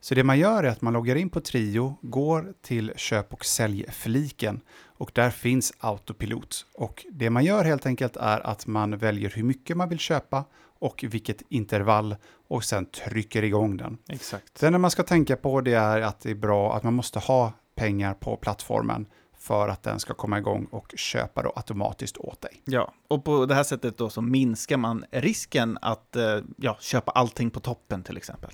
[0.00, 3.44] Så det man gör är att man loggar in på Trio, går till köp och
[3.44, 6.66] säljfliken och där finns Autopilot.
[6.74, 10.44] Och det man gör helt enkelt är att man väljer hur mycket man vill köpa
[10.78, 12.16] och vilket intervall
[12.48, 13.98] och sen trycker igång den.
[14.08, 14.58] Exakt.
[14.58, 17.18] Sen när man ska tänka på det är att det är bra att man måste
[17.18, 19.06] ha pengar på plattformen
[19.42, 22.62] för att den ska komma igång och köpa då automatiskt åt dig.
[22.64, 27.12] Ja, och på det här sättet då så minskar man risken att eh, ja, köpa
[27.12, 28.50] allting på toppen till exempel.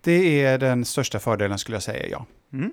[0.00, 2.26] Det är den största fördelen skulle jag säga, ja.
[2.52, 2.72] Mm.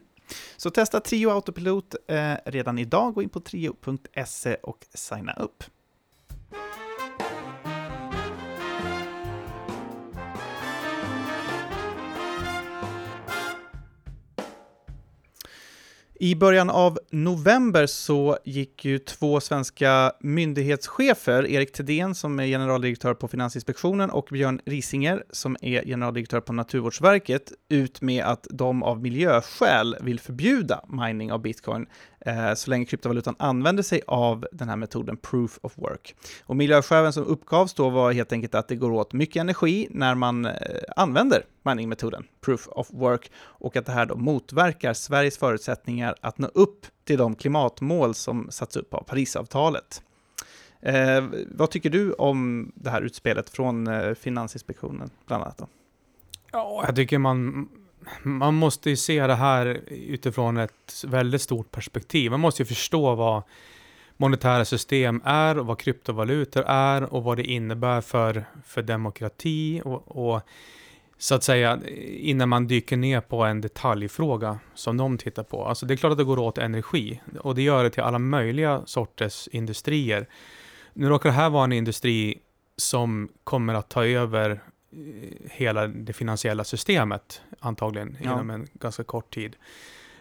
[0.58, 3.14] Så testa Trio Autopilot eh, redan idag.
[3.14, 5.64] Gå in på trio.se och signa upp.
[16.20, 23.14] I början av november så gick ju två svenska myndighetschefer, Erik Thedéen som är generaldirektör
[23.14, 29.02] på Finansinspektionen och Björn Risinger som är generaldirektör på Naturvårdsverket, ut med att de av
[29.02, 31.88] miljöskäl vill förbjuda mining av bitcoin.
[32.28, 36.16] Eh, så länge kryptovalutan använder sig av den här metoden proof of work.
[36.44, 40.16] Och miljöskälen som uppgavs då var helt enkelt att det går åt mycket energi när
[40.16, 40.58] man använder
[40.96, 46.48] använder miningmetoden proof of work och att det här då motverkar Sveriges förutsättningar att nå
[46.54, 50.02] upp till de klimatmål som satts upp av Parisavtalet.
[50.82, 55.58] Eh, vad tycker du om det här utspelet från eh, Finansinspektionen, bland annat?
[55.58, 55.68] Då?
[56.52, 57.70] Ja, jag tycker man,
[58.24, 62.32] man måste ju se det här utifrån ett väldigt stort perspektiv.
[62.32, 63.44] Man måste ju förstå vad
[64.18, 70.34] monetära system är och vad kryptovalutor är och vad det innebär för, för demokrati och,
[70.34, 70.42] och
[71.18, 75.66] så att säga innan man dyker ner på en detaljfråga som de tittar på.
[75.66, 78.20] Alltså det är klart att det går åt energi och det gör det till alla
[78.20, 80.28] möjliga sorters industrier.
[80.94, 82.40] Nu råkar det här vara en industri
[82.78, 84.62] som kommer att ta över
[85.52, 88.34] hela det finansiella systemet antagligen Ja.
[88.34, 89.56] inom en ganska kort tid.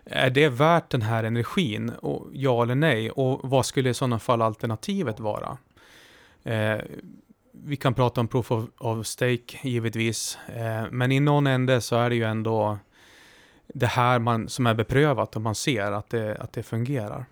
[0.05, 1.89] Är det värt den här energin?
[1.91, 3.11] Och, ja eller nej?
[3.11, 5.59] Och vad skulle i sådana fall alternativet vara?
[6.45, 6.79] Eh,
[7.53, 11.97] vi kan prata om proof of, of stake givetvis, eh, men i någon ände så
[11.97, 12.79] är det ju ändå
[13.66, 17.24] det här man, som är beprövat och man ser att det, att det fungerar.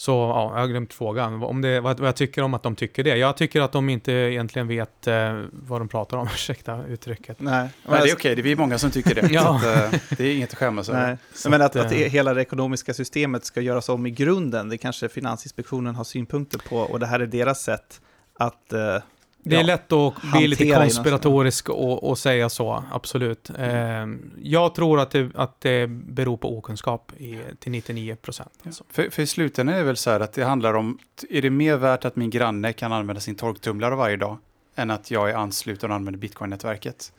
[0.00, 1.42] Så ja, jag har glömt frågan.
[1.42, 3.16] Om det, vad, vad jag tycker om att de tycker det.
[3.16, 7.40] Jag tycker att de inte egentligen vet eh, vad de pratar om, ursäkta uttrycket.
[7.40, 9.28] Nej, Nej, det är okej, det är vi många som tycker det.
[9.30, 9.56] Ja.
[9.56, 11.18] Att, eh, det är inget att skämmas över.
[11.48, 14.68] Men att, att, att eh, det, hela det ekonomiska systemet ska göras om i grunden,
[14.68, 18.00] det kanske Finansinspektionen har synpunkter på och det här är deras sätt
[18.34, 18.72] att...
[18.72, 18.96] Eh,
[19.42, 23.50] Det är ja, lätt att bli lite konspiratorisk och, och säga så, absolut.
[23.58, 24.06] Eh,
[24.42, 28.52] jag tror att det, att det beror på okunskap i, till 99 procent.
[28.66, 28.84] Alltså.
[28.88, 30.98] För, för i slutändan är det väl så här att det handlar om,
[31.30, 34.38] är det mer värt att min granne kan använda sin torktumlare varje dag
[34.76, 37.12] än att jag är ansluten och använder bitcoin-nätverket?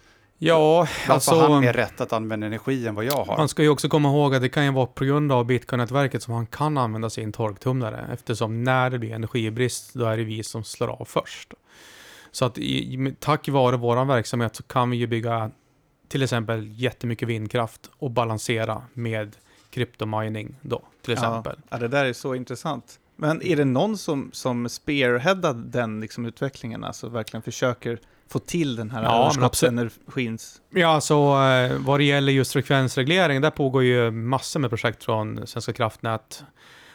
[0.44, 1.36] Ja, Varför alltså...
[1.36, 3.38] har han mer rätt att använda energi än vad jag har?
[3.38, 6.24] Man ska ju också komma ihåg att det kan ju vara på grund av Bitcoin-nätverket
[6.24, 8.10] som han kan använda sin torktumlare.
[8.14, 11.54] Eftersom när det blir energibrist, då är det vi som slår av först.
[12.32, 15.52] Så att i, tack vare vår verksamhet så kan vi ju bygga
[16.08, 19.36] till exempel jättemycket vindkraft och balansera med
[19.70, 21.56] kryptomining då, till exempel.
[21.58, 23.00] Ja, ja, det där är så intressant.
[23.16, 28.76] Men är det någon som, som spearheadar den liksom utvecklingen, alltså verkligen försöker få till
[28.76, 30.62] den här Ja, överskottsenergins...
[30.70, 35.48] Ja, så eh, vad det gäller just frekvensreglering, där pågår ju massor med projekt från
[35.48, 36.44] Svenska kraftnät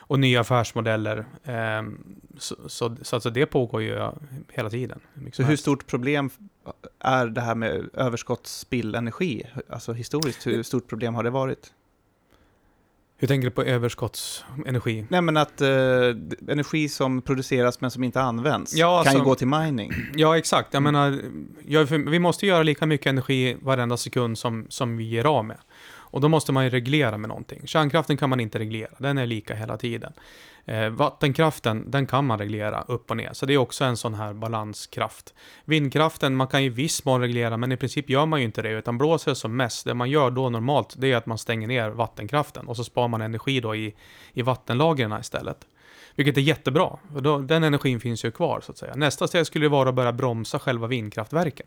[0.07, 1.25] och nya affärsmodeller.
[1.45, 1.99] Ehm,
[2.39, 4.11] Så, så, så alltså det pågår ju
[4.53, 5.01] hela tiden.
[5.33, 6.31] Så hur stort problem
[7.01, 9.43] är det här med överskottsspillenergi?
[9.69, 11.73] Alltså historiskt, hur stort problem har det varit?
[13.19, 15.07] Hur tänker du på överskottsenergi?
[15.09, 15.69] Nej men att eh,
[16.49, 19.93] energi som produceras men som inte används Ja, kan ju alltså- gå till mining.
[20.15, 20.75] Ja, exakt.
[20.75, 20.85] Mm.
[20.85, 21.21] Jag menar,
[21.67, 25.57] jag, vi måste göra lika mycket energi varenda sekund som, som vi ger av med.
[26.17, 27.67] Och då måste man ju reglera med någonting.
[27.67, 30.13] Kärnkraften kan man inte reglera, den är lika hela tiden.
[30.65, 34.15] Eh, vattenkraften, den kan man reglera upp och ner, så det är också en sån
[34.15, 35.35] här balanskraft.
[35.65, 38.63] Vindkraften, man kan ju i viss mån reglera, men i princip gör man ju inte
[38.63, 41.39] det, utan blåser det som mest, det man gör då normalt, det är att man
[41.39, 43.95] stänger ner vattenkraften och så sparar man energi då i,
[44.33, 45.59] i vattenlagren istället.
[46.15, 48.95] Vilket är jättebra, och då, den energin finns ju kvar så att säga.
[48.95, 51.67] Nästa steg skulle vara att börja bromsa själva vindkraftverken.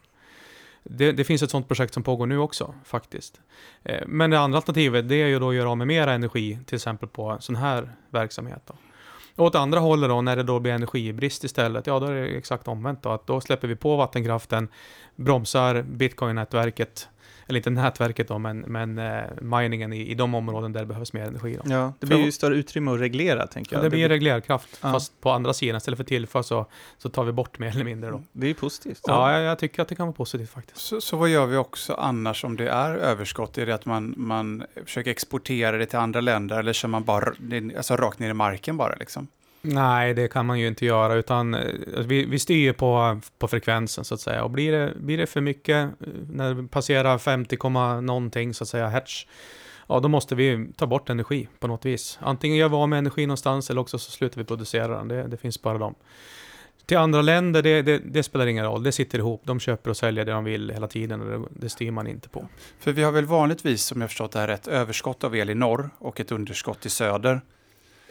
[0.84, 3.42] Det, det finns ett sånt projekt som pågår nu också, faktiskt.
[3.84, 6.60] Eh, men det andra alternativet, det är ju då att göra av med mera energi,
[6.66, 8.62] till exempel på sån här verksamhet.
[8.66, 8.74] Då.
[9.36, 12.28] Och åt andra hållet då, när det då blir energibrist istället, ja då är det
[12.28, 14.68] exakt omvänt då, att då släpper vi på vattenkraften,
[15.16, 17.08] bromsar bitcoin-nätverket,
[17.50, 21.14] eller inte nätverket då, men, men eh, miningen i, i de områden där det behövs
[21.14, 21.60] mer energi.
[21.64, 21.72] Då.
[21.74, 23.86] Ja, det blir ju större utrymme att reglera, tänker Ja, jag.
[23.86, 24.92] det blir reglerkraft, Ja.
[24.92, 26.66] fast på andra sidan, istället för tillför så,
[26.98, 28.22] så tar vi bort mer eller mindre då.
[28.32, 29.00] det är ju positivt.
[29.08, 30.78] Ja, jag, jag tycker att det kan vara positivt faktiskt.
[30.82, 33.58] Så, så vad gör vi också annars om det är överskott?
[33.58, 37.34] Är det att man, man försöker exportera det till andra länder eller kör man bara
[37.78, 38.96] alltså, rakt ner i marken bara?
[38.96, 39.28] Liksom?
[39.62, 43.20] Nej, det kan man ju inte göra, utan eh, alltså, vi, vi styr ju på,
[43.40, 44.44] på frekvensen så att säga.
[44.44, 47.70] Och blir det, blir det för mycket, eh, när det passerar 50,
[48.02, 49.28] någonting så att säga, hertz,
[49.88, 52.20] ja då måste vi ta bort energi på något vis.
[52.22, 55.08] Antingen gör vi av med energi någonstans eller också så slutar vi producera den.
[55.08, 55.96] Det, det finns bara dem.
[56.86, 58.84] Till andra länder, det, det, det spelar ingen roll.
[58.84, 59.42] Det sitter ihop.
[59.46, 62.30] De köper och säljer det de vill hela tiden och det, det styr man inte
[62.30, 62.48] på.
[62.80, 65.56] För vi har väl vanligtvis, om jag förstått det här rätt, överskott av el i
[65.56, 67.42] norr och ett underskott i söder.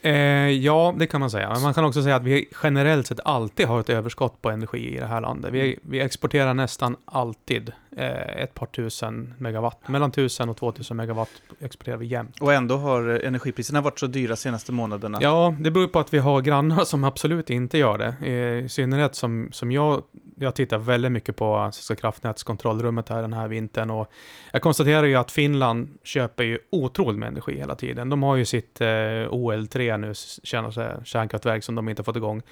[0.02, 0.12] Eh,
[0.50, 1.50] ja, det kan man säga.
[1.50, 4.96] Men man kan också säga att vi generellt sett alltid har ett överskott på energi
[4.96, 5.52] i det här landet.
[5.52, 5.80] Vi, mm.
[5.82, 9.88] vi exporterar nästan alltid eh, ett par tusen megawatt.
[9.88, 11.30] Mellan tusen och två tusen megawatt
[11.60, 12.40] exporterar vi jämt.
[12.40, 15.18] Och ändå har energipriserna varit så dyra senaste månaderna.
[15.20, 18.26] Ja, det beror på att vi har grannar som absolut inte gör det.
[18.28, 20.02] I synnerhet som, som jag,
[20.36, 23.90] jag tittar väldigt mycket på alltså, Svenska kraftnäts kontrollrummet här den här vintern.
[23.90, 24.12] Och
[24.52, 28.08] jag konstaterar ju att Finland köper ju otroligt med energi hela tiden.
[28.08, 30.14] De har ju sitt eh, OL3 nu
[31.04, 32.42] kärnkraftverk som de inte fått igång.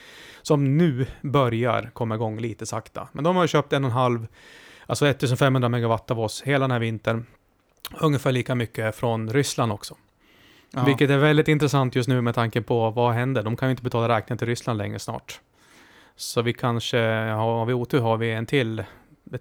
[0.42, 3.08] Som nu börjar komma igång lite sakta.
[3.12, 4.26] Men de har köpt en och en halv,
[4.86, 7.26] alltså 1500 megawatt av oss hela den här vintern.
[8.00, 9.96] Ungefär lika mycket från Ryssland också.
[10.70, 10.84] Ja.
[10.84, 13.42] Vilket är väldigt intressant just nu med tanke på vad händer.
[13.42, 15.40] De kan ju inte betala räkningen till Ryssland längre snart.
[16.16, 16.98] Så vi kanske,
[17.30, 18.84] har vi otur har vi en till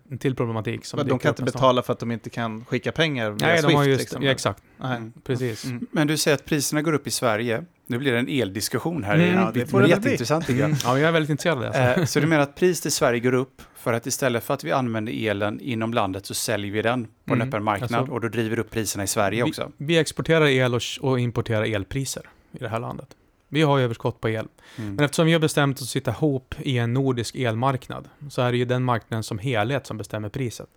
[0.09, 2.91] en till problematik som Men de kan inte betala för att de inte kan skicka
[2.91, 4.23] pengar via Nej, de har Swift, just, liksom.
[4.23, 4.63] ja, exakt.
[4.77, 4.97] Nej.
[4.97, 5.13] Mm.
[5.23, 5.65] Precis.
[5.65, 5.87] Mm.
[5.91, 7.63] Men du säger att priserna går upp i Sverige.
[7.87, 9.15] Nu blir det en eldiskussion här.
[9.15, 10.65] Mm, ja, det det får är det jätteintressant tycker jag.
[10.69, 10.77] Mm.
[10.83, 11.95] Ja, jag är väldigt intresserad av det.
[11.97, 14.63] Eh, Så du menar att priset i Sverige går upp för att istället för att
[14.63, 17.47] vi använder elen inom landet så säljer vi den på en Mm.
[17.47, 19.71] öppen marknad Alltså- och då driver upp priserna i Sverige också?
[19.77, 23.07] Vi, vi exporterar el och, och importerar elpriser i det här landet.
[23.47, 24.47] Vi har överskott på el.
[24.77, 24.95] Mm.
[24.95, 28.51] Men eftersom vi har bestämt oss att sitta ihop i en nordisk elmarknad så är
[28.51, 30.69] det ju den marknaden som helhet som bestämmer priset.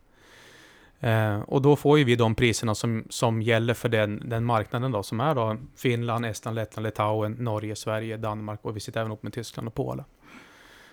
[1.00, 4.92] Eh, och då får ju vi de priserna som, som gäller för den, den marknaden
[4.92, 9.12] då, som är då Finland, Estland, Lettland, Litauen, Norge, Sverige, Danmark och vi sitter även
[9.12, 10.04] upp med Tyskland och Polen.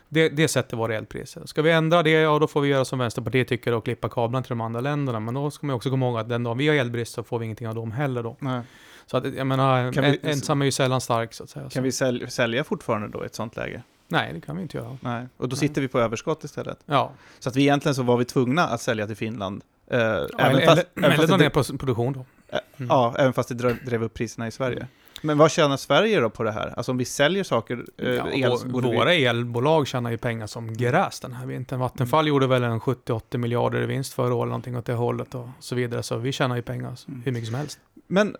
[0.10, 1.46] Det, det sätter våra elpriser.
[1.46, 4.44] Ska vi ändra det, ja då får vi göra som Vänsterpartiet tycker och klippa kablarna
[4.44, 5.20] till de andra länderna.
[5.20, 7.40] Men då ska man också komma ihåg att den dag vi har elbrist så får
[7.40, 8.36] vi ingenting av dem heller då.
[8.40, 8.62] Nej.
[9.08, 11.70] Så att, jag menar, Kan vi- en, ensam är ju sällan stark så att säga.
[11.70, 11.74] Så.
[11.74, 13.82] Kan vi sälj, sälja fortfarande då i ett sånt läge?
[14.08, 14.98] Nej, det kan vi inte göra.
[15.02, 15.28] Nej.
[15.38, 15.58] Och då Nej.
[15.60, 16.80] sitter vi på överskott istället.
[16.86, 19.62] Ja, Så att vi egentligen så var vi tvungna att sälja till Finland.
[19.88, 22.26] Eh, även eller, fast, eller, även dra ner på produktion då.
[22.50, 22.88] Ä- Mm.
[22.90, 24.88] Ja, även fast det drev, drev upp priserna i Sverige.
[25.22, 26.74] Men vad tjänar Sverige då på det här?
[26.78, 29.26] Alltså om vi säljer saker, eh, Ja, el, så våra vi...
[29.26, 31.80] elbolag tjänar ju pengar som gräs den här vintern.
[31.80, 35.50] Vattenfall gjorde väl en 70-80 miljarder i vinst förra året, någonting åt det hållet och
[35.60, 36.04] så vidare.
[36.04, 37.22] Så vi tjänar ju pengar Mm.
[37.26, 37.80] hur mycket som helst.
[38.08, 38.36] Men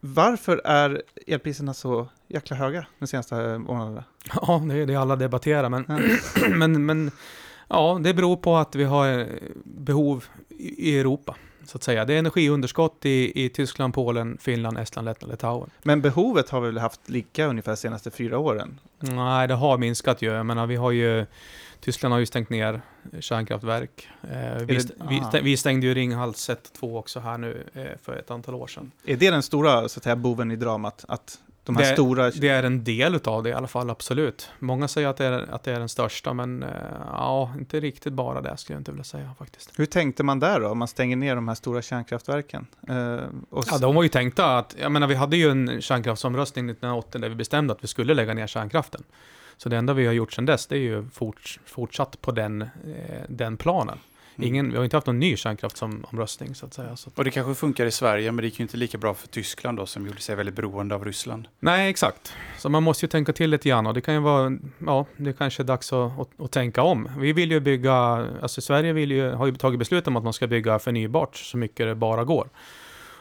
[0.00, 4.04] varför är elpriserna så jäkla höga de senaste månaderna?
[4.34, 6.48] Ja, det är det alla debatterar, men, Ja.
[6.56, 7.10] men, men
[7.68, 9.26] ja, det beror på att vi har eh,
[9.64, 10.38] behov i
[10.78, 11.36] i Europa.
[11.64, 12.04] Så att säga.
[12.04, 15.70] Det är energiunderskott i, i Tyskland, Polen, Finland, Estland, Lettland, Litauen.
[15.82, 18.80] Men behovet har vi väl haft lika ungefär de senaste fyra åren?
[19.00, 20.26] Nej, det har minskat ju.
[20.32, 21.26] Jag menar, vi har ju...
[21.80, 22.80] Tyskland har ju stängt ner
[23.20, 24.08] kärnkraftverk.
[24.22, 25.30] Eh, vi, st- vi, aha.
[25.30, 28.54] stä- vi stängde ju Ringhals 1 och 2 också här nu eh, för ett antal
[28.54, 28.90] år sedan.
[29.04, 31.04] Är det den stora så att säga, boven i dramat?
[31.08, 32.30] Att De här Det- stora...
[32.30, 34.50] Det är en del utav det i alla fall, absolut.
[34.58, 36.68] Många säger att det är, att det är den största, men eh,
[37.06, 39.70] ja, inte riktigt bara det skulle jag inte vilja säga faktiskt.
[39.78, 42.66] Hur tänkte man där då, om man stänger ner de här stora kärnkraftverken?
[42.88, 43.18] Eh,
[43.50, 47.20] och Ja, de var ju tänkta att, jag menar vi hade ju en kärnkraftsomröstning 1980
[47.20, 49.02] där vi bestämde att vi skulle lägga ner kärnkraften.
[49.58, 52.62] Så det enda vi har gjort sedan dess, det är ju fort, fortsatt på den,
[52.62, 52.68] eh,
[53.28, 53.98] den planen.
[54.36, 54.48] Mm.
[54.48, 56.96] Ingen, vi har inte haft någon ny kärnkraftsomröstning så att säga.
[56.96, 59.14] Så att, Och det kanske funkar i Sverige, men det gick ju inte lika bra
[59.14, 61.48] för Tyskland då, som gjorde sig väldigt beroende av Ryssland.
[61.60, 62.32] nej, exakt.
[62.58, 65.32] Så man måste ju tänka till lite grann och det kan ju vara, ja, det
[65.32, 67.08] kanske är dags att, att, att tänka om.
[67.18, 67.94] Vi vill ju bygga,
[68.42, 71.56] alltså Sverige vill ju, har ju tagit beslut om att man ska bygga förnybart så
[71.56, 72.48] mycket det bara går.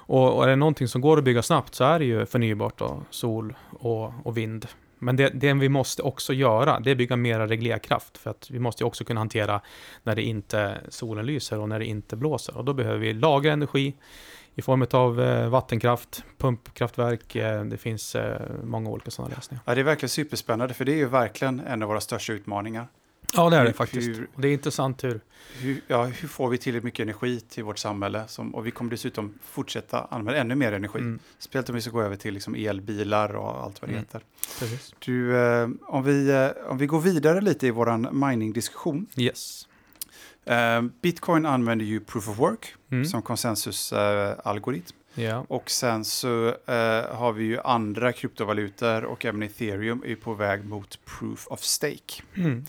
[0.07, 2.81] Och, och är det någonting som går att bygga snabbt så är det ju förnybart
[2.81, 4.67] och sol och, och vind.
[4.99, 8.17] Men det, det vi måste också göra, det är bygga mera reglerkraft.
[8.17, 9.61] För att vi måste också kunna hantera
[10.03, 12.57] när det inte solen lyser och när det inte blåser.
[12.57, 13.95] Och då behöver vi lagra energi
[14.55, 17.35] i form av eh, vattenkraft, pumpkraftverk.
[17.35, 19.61] Eh, det finns eh, många olika sådana lösningar.
[19.65, 22.87] Ja, det är verkligen superspännande, för det är ju verkligen en av våra största utmaningar.
[23.33, 24.07] Ja, det är det faktiskt.
[24.07, 25.19] hur- det är intressant hur...
[25.59, 28.27] Hur, ja, hur får vi tillräckligt mycket energi till vårt samhälle?
[28.27, 30.99] Som, och vi kommer dessutom fortsätta använda ännu mer energi.
[30.99, 34.05] Mm, Speciellt om vi ska gå över till liksom elbilar och allt vad det Mm.
[34.05, 34.21] heter.
[34.59, 34.93] precis.
[34.99, 39.07] Du, eh, om, vi, eh, om vi går vidare lite i vår mining-diskussion.
[39.15, 39.67] Yes.
[40.45, 43.05] Eh, Bitcoin använder ju proof of work Mm.
[43.05, 44.95] som konsensusalgoritm.
[45.19, 45.45] Ja.
[45.49, 50.65] och sen så eh, har vi ju andra kryptovalutor och även ethereum är på väg
[50.65, 52.23] mot proof of stake.
[52.35, 52.65] Mm.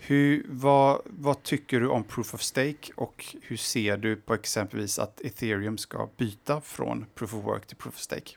[0.00, 4.98] Hur, vad, vad tycker du om proof of stake och hur ser du på exempelvis
[4.98, 8.30] att ethereum ska byta från proof of work till proof of stake?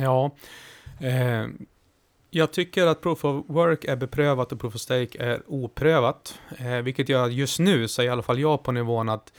[0.00, 0.30] Ja,
[1.00, 1.46] eh,
[2.30, 6.38] jag tycker att Proof of Work är beprövat och Proof of Stake är oprövat.
[6.58, 9.32] Eh, vilket gör att just nu så är i alla fall jag på nivån att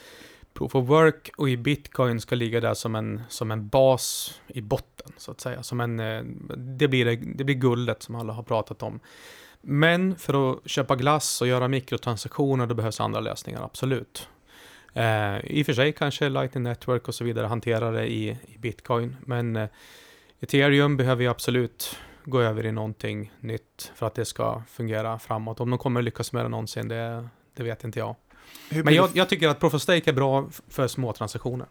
[0.53, 4.61] Proof of Work och i Bitcoin ska ligga där som en, som en bas i
[4.61, 5.63] botten, så att säga.
[5.63, 6.23] Som en, eh,
[6.57, 8.99] det, blir, det, det blir guldet som alla har pratat om.
[9.61, 14.27] Men för att köpa glass och göra mikrotransaktioner, då behövs andra lösningar, absolut.
[14.93, 18.57] Eh, I och för sig kanske Lightning Network och så vidare hanterar det i, i
[18.57, 19.69] Bitcoin, men eh,
[20.39, 25.59] Ethereum behöver ju absolut gå över i någonting nytt för att det ska fungera framåt.
[25.59, 28.15] Om de kommer lyckas med det någonsin, det, det vet inte jag.
[28.69, 31.67] Hur Men jag, jag tycker att Proof of Stake är bra för små transaktioner.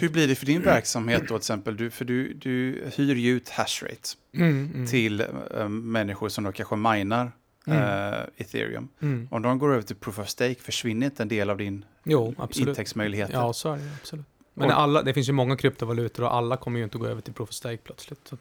[0.00, 1.76] Hur blir det för din verksamhet då till exempel?
[1.76, 6.52] Du, för du, du hyr ju ut hashrate Mm, mm, till eh, människor som då
[6.52, 7.32] kanske minar
[7.66, 7.78] Mm.
[7.78, 8.88] eh, ethereum.
[9.02, 9.28] mm.
[9.30, 12.34] Om de går över till proof of stake försvinner inte en del av din Jo,
[12.38, 12.68] absolut.
[12.68, 13.32] intäktsmöjligheter?
[13.34, 14.26] Ja, så är det absolut.
[14.54, 17.20] Men Och- alla, det finns ju många kryptovalutor och alla kommer ju inte gå över
[17.20, 18.32] till Proof of Stake plötsligt.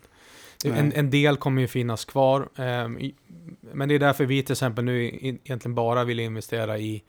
[0.65, 2.49] En, en del kommer ju finnas kvar.
[2.99, 3.13] i,
[3.73, 7.03] men det är därför vi till exempel nu egentligen bara vill investera i,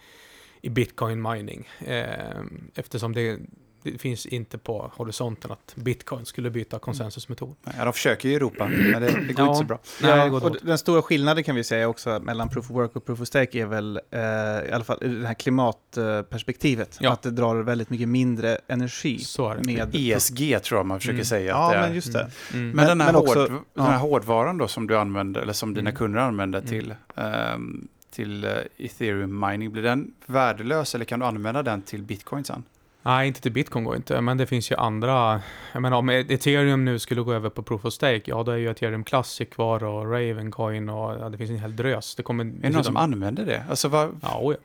[0.61, 1.69] i bitcoin mining.
[1.87, 3.39] ehm, eftersom det,
[3.83, 7.55] det finns inte på horisonten att bitcoin skulle byta konsensusmetod.
[7.63, 9.47] Nej, Ja, de försöker ju i Europa, men det, det går Ja.
[9.47, 9.79] inte så bra.
[10.03, 13.05] Nej, Ja, och den stora skillnaden kan vi säga också mellan Proof of Work och
[13.07, 16.99] Proof of Stake är väl eh, i alla fall det här klimatperspektivet.
[17.01, 17.13] Ja.
[17.13, 19.67] Att det drar väldigt mycket mindre energi Så är det.
[19.67, 19.91] med...
[19.95, 21.25] ESG tror jag man försöker Mm.
[21.25, 21.87] säga att Ja, det är.
[21.89, 22.21] men just det.
[22.21, 22.77] Mm, mm.
[22.77, 25.75] Men, den, här men också- hård, den här hårdvaran då som du använder, eller som
[25.75, 25.99] dina Mm.
[25.99, 26.71] kunder använder Mm.
[26.71, 32.03] till, ehm, till eh, ethereum mining, blir den värdelös eller kan du använda den till
[32.03, 32.63] bitcoin sen?
[33.03, 35.41] Nej, inte till bitcoin går inte, men det finns ju andra.
[35.73, 38.57] Jag menar om ethereum nu skulle gå över på proof of stake, ja då är
[38.57, 42.15] ju ethereum classic kvar och ravencoin och ja, det finns en hel drös.
[42.15, 42.45] Det kommer...
[42.45, 43.65] Är det någon som använder det?
[43.71, 44.57] Alltså vad, Ja, oj.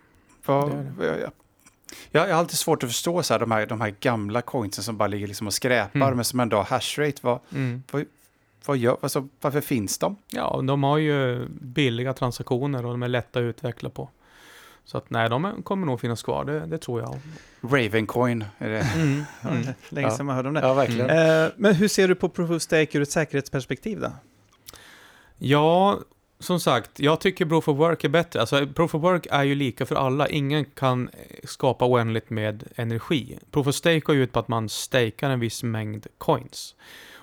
[0.45, 1.31] vad, Det är vad-
[2.11, 4.97] jag, har alltid svårt att förstå så här, de, här, de här gamla coinsen som
[4.97, 6.15] bara ligger liksom och skräpar, Mm.
[6.15, 7.17] men som ändå har hashrate.
[7.21, 7.83] Vad, Mm.
[8.65, 10.15] vad gör, alltså, varför finns de?
[10.31, 14.09] Ja, de har ju billiga transaktioner och de är lätta att utveckla på.
[14.87, 17.19] Så att nej, de kommer nog finnas kvar, det, det tror jag.
[17.61, 18.79] Ravencoin är det.
[18.81, 19.23] Mm.
[19.49, 19.63] Mm.
[19.89, 20.17] Länge Ja.
[20.17, 20.61] sedan man hörde om det.
[20.61, 21.09] Ja, verkligen.
[21.09, 24.11] Eh, men hur ser du på Proof of Stake ur ett säkerhetsperspektiv då?
[25.37, 25.99] Ja,
[26.39, 28.39] som sagt, jag tycker Proof of Work är bättre.
[28.39, 30.27] Alltså, Proof of Work är ju lika för alla.
[30.27, 31.09] Ingen kan
[31.43, 33.39] skapa oändligt med energi.
[33.51, 36.75] Proof of Stake går ju ut på att man stakar en viss mängd coins.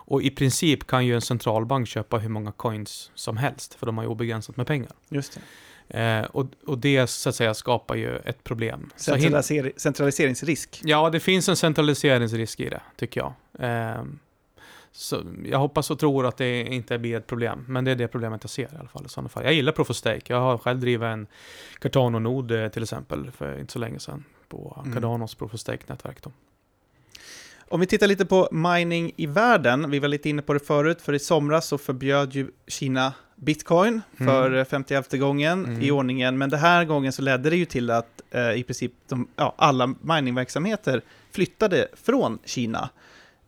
[0.07, 3.97] Och i princip kan ju en centralbank köpa hur många coins som helst, för de
[3.99, 4.93] har ju obegränsat med pengar.
[5.09, 5.41] Just det.
[5.89, 8.91] Eh, och, och det så att säga skapar ju ett problem.
[8.97, 10.81] Centraliser- centraliseringsrisk.
[10.85, 13.33] Ja, det finns en centraliseringsrisk i det, tycker jag.
[13.59, 14.19] Ehm,
[14.93, 18.09] så jag hoppas och tror att det inte blir ett problem, men det är det
[18.09, 19.07] problemet jag ser i alla fall.
[19.07, 19.45] I sådana fall.
[19.45, 20.33] Jag gillar Proof of Stake.
[20.33, 21.27] Jag har själv drivit en
[21.81, 24.95] Cardano-nod eh, till exempel för inte så länge sedan på Mm.
[24.95, 26.19] Cardanos Proof of Stake-nätverk.
[27.69, 31.03] Om vi tittar lite på mining i världen, vi var lite inne på det förut,
[31.03, 34.65] för i somras så förbjöd ju Kina bitcoin för Mm.
[34.65, 35.83] 51 gången Mm.
[35.83, 38.93] i ordningen, men den här gången så ledde det ju till att eh, i princip
[39.09, 42.89] de, ja, alla miningverksamheter flyttade från Kina.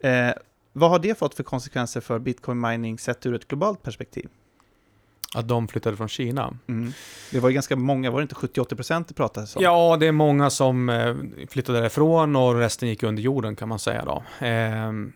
[0.01, 0.31] Eh,
[0.73, 4.29] vad har det fått för konsekvenser för bitcoin mining sett ur ett globalt perspektiv?
[5.35, 6.59] Att de flyttade från Kina.
[6.67, 6.93] Mm.
[7.33, 9.63] Det var ju ganska många, var det inte 70-80% det pratades om?
[9.63, 11.15] Ja, det är många som eh,
[11.49, 14.23] flyttade därifrån och resten gick under jorden kan man säga då.
[14.47, 15.13] Ehm,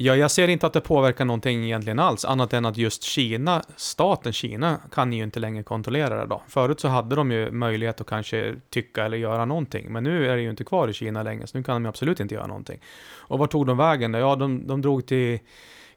[0.00, 3.62] Ja, jag ser inte att det påverkar någonting egentligen alls, annat än att just Kina,
[3.76, 6.42] staten Kina, kan ju inte längre kontrollera det då.
[6.48, 10.36] Förut så hade de ju möjlighet att kanske tycka eller göra någonting, men nu är
[10.36, 12.46] det ju inte kvar i Kina längre, så nu kan de ju absolut inte göra
[12.46, 12.80] någonting.
[13.16, 14.18] Och var tog de vägen då?
[14.18, 15.38] Ja, de, de drog till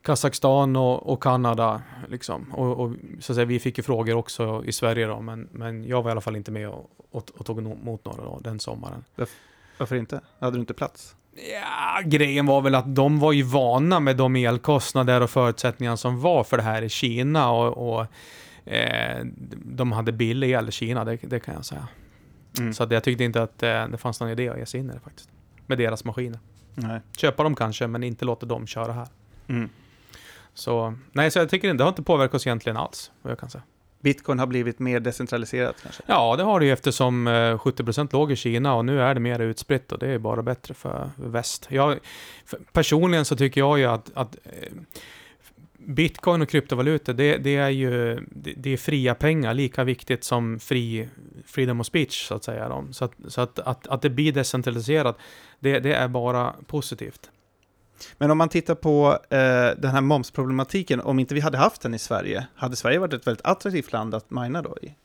[0.01, 2.53] Kazakstan och, och Kanada, liksom.
[2.53, 5.83] Och, och, så att säga, vi fick ju frågor också i Sverige då, men, men
[5.83, 8.59] jag var i alla fall inte med och, och, och tog emot några då, den
[8.59, 9.03] sommaren.
[9.77, 10.21] Varför inte?
[10.39, 11.15] Hade du inte plats?
[11.36, 16.21] Ja, grejen var väl att de var ju vana med de elkostnader och förutsättningar som
[16.21, 18.05] var för det här i Kina och, och
[18.73, 19.25] eh,
[19.55, 21.88] de hade billig el i Kina, det, det kan jag säga.
[22.59, 22.73] Mm.
[22.73, 24.93] Så jag tyckte inte att eh, det fanns någon idé att ge sig in i
[24.93, 25.29] det faktiskt.
[25.67, 26.39] Med deras maskiner.
[26.75, 27.01] Nej.
[27.17, 29.07] Köpa dem kanske, men inte låta dem köra här.
[29.47, 29.69] Mm.
[30.53, 33.39] Så, nej, så jag tycker inte, det har inte påverkat oss egentligen alls, vad jag
[33.39, 33.63] kan säga.
[34.01, 36.03] Bitcoin har blivit mer decentraliserat kanske?
[36.05, 39.19] Ja, det har det ju eftersom eh, 70% låg i Kina och nu är det
[39.19, 41.67] mer utspritt och det är bara bättre för väst.
[41.69, 41.99] Jag,
[42.71, 44.71] personligen så tycker jag ju att, att eh,
[45.85, 50.59] Bitcoin och kryptovalutor, det, det är ju det, det, är fria pengar, lika viktigt som
[50.59, 51.09] fri,
[51.45, 52.69] freedom of speech, så att säga.
[52.69, 52.87] Då.
[52.91, 55.17] Så, att, så att, att, att det blir decentraliserat,
[55.59, 57.29] det, det är bara positivt.
[58.17, 59.37] Men om man tittar på eh,
[59.77, 63.27] den här momsproblematiken, om inte vi hade haft den i Sverige, hade Sverige varit ett
[63.27, 64.95] väldigt attraktivt land att mina då i?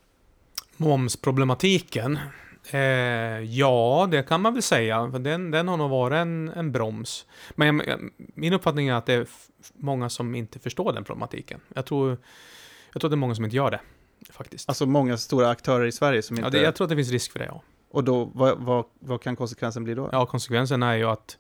[0.77, 2.19] Momsproblematiken?
[2.71, 2.81] Eh,
[3.41, 5.07] ja, det kan man väl säga.
[5.07, 7.27] Den, den har nog varit en, en broms.
[7.55, 7.83] Men
[8.17, 9.27] min uppfattning är att det är
[9.75, 11.61] många som inte förstår den problematiken.
[11.75, 12.19] Jag tror,
[12.93, 13.81] jag tror det är många som inte gör det,
[14.31, 14.69] faktiskt.
[14.69, 16.47] Alltså många stora aktörer i Sverige som inte...
[16.47, 17.63] Ja, det, jag tror att det finns risk för det, ja.
[17.91, 20.09] Och då, vad, vad, vad kan konsekvensen bli då?
[20.13, 21.39] Ja, konsekvensen är ju att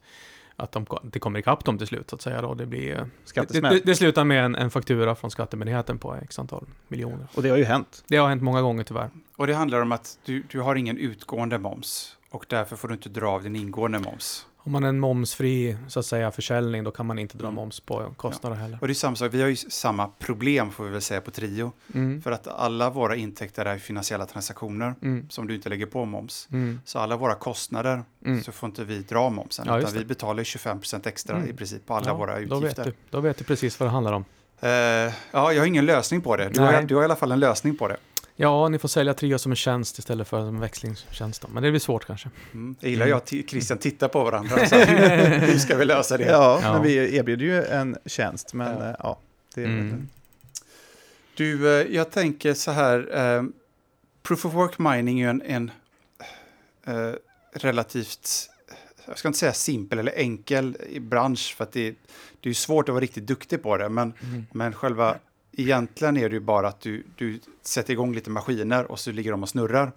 [0.57, 2.43] att de, det kommer ikapp dem till slut så att säga.
[2.43, 2.55] Då.
[2.55, 6.67] Det, blir, det, det, det, slutar med en, en, faktura från skattemyndigheten på x antal
[6.89, 7.27] miljoner.
[7.35, 8.05] Och det har ju hänt.
[8.09, 9.11] Det har hänt många gånger tyvärr.
[9.37, 12.95] Och det handlar om att du, du har ingen utgående moms och därför får du
[12.95, 14.47] inte dra av din ingående moms.
[14.67, 17.55] Om man är en momsfri så att säga, försäljning, då kan man inte dra mm.
[17.55, 18.63] moms på kostnader ja.
[18.63, 18.79] heller.
[18.81, 21.31] Och det är samma sak, vi har ju samma problem får vi väl säga på
[21.31, 21.73] Trio.
[21.95, 22.23] Mm.
[22.23, 25.27] För att alla våra intäkter är finansiella transaktioner mm.
[25.31, 26.49] som du inte lägger på moms.
[26.53, 26.81] Mm.
[26.85, 28.43] Så alla våra kostnader mm.
[28.43, 31.51] så får inte vi dra momsen, ja, utan vi betalar 25% extra mm.
[31.51, 32.61] i princip på alla ja, våra utgifter.
[32.61, 34.25] Då vet, du, då vet du precis vad det handlar om.
[34.63, 36.49] Uh, ja, jag har ingen lösning på det.
[36.49, 37.97] Du har, du har i alla fall en lösning på det.
[38.39, 41.45] Ja, ni får sälja Trio som en tjänst istället för en växlingstjänst.
[41.49, 42.31] Men det blir svårt kanske.
[42.53, 42.77] Mm.
[42.81, 44.67] Jag gillar jag att Christian tittar på varandra.
[44.67, 46.25] Så hur ska vi lösa det?
[46.25, 46.73] Ja, ja.
[46.73, 48.55] men vi erbjuder ju en tjänst.
[48.55, 49.19] Men ja, ja
[49.55, 50.09] det är mm.
[51.37, 53.19] Du, eh, jag tänker så här.
[53.19, 53.45] Eh,
[54.23, 55.71] proof of work mining är ju en, en
[56.85, 57.15] eh,
[57.53, 58.51] relativt,
[59.07, 61.55] jag ska inte säga simpel eller enkel bransch.
[61.57, 61.95] För att det,
[62.41, 63.89] det är svårt att vara riktigt duktig på det.
[63.89, 64.47] Men, mm.
[64.53, 65.19] men själva
[65.57, 69.31] egentligen är det ju bara att du, du sätter igång lite maskiner och så ligger
[69.31, 69.93] de och snurrar.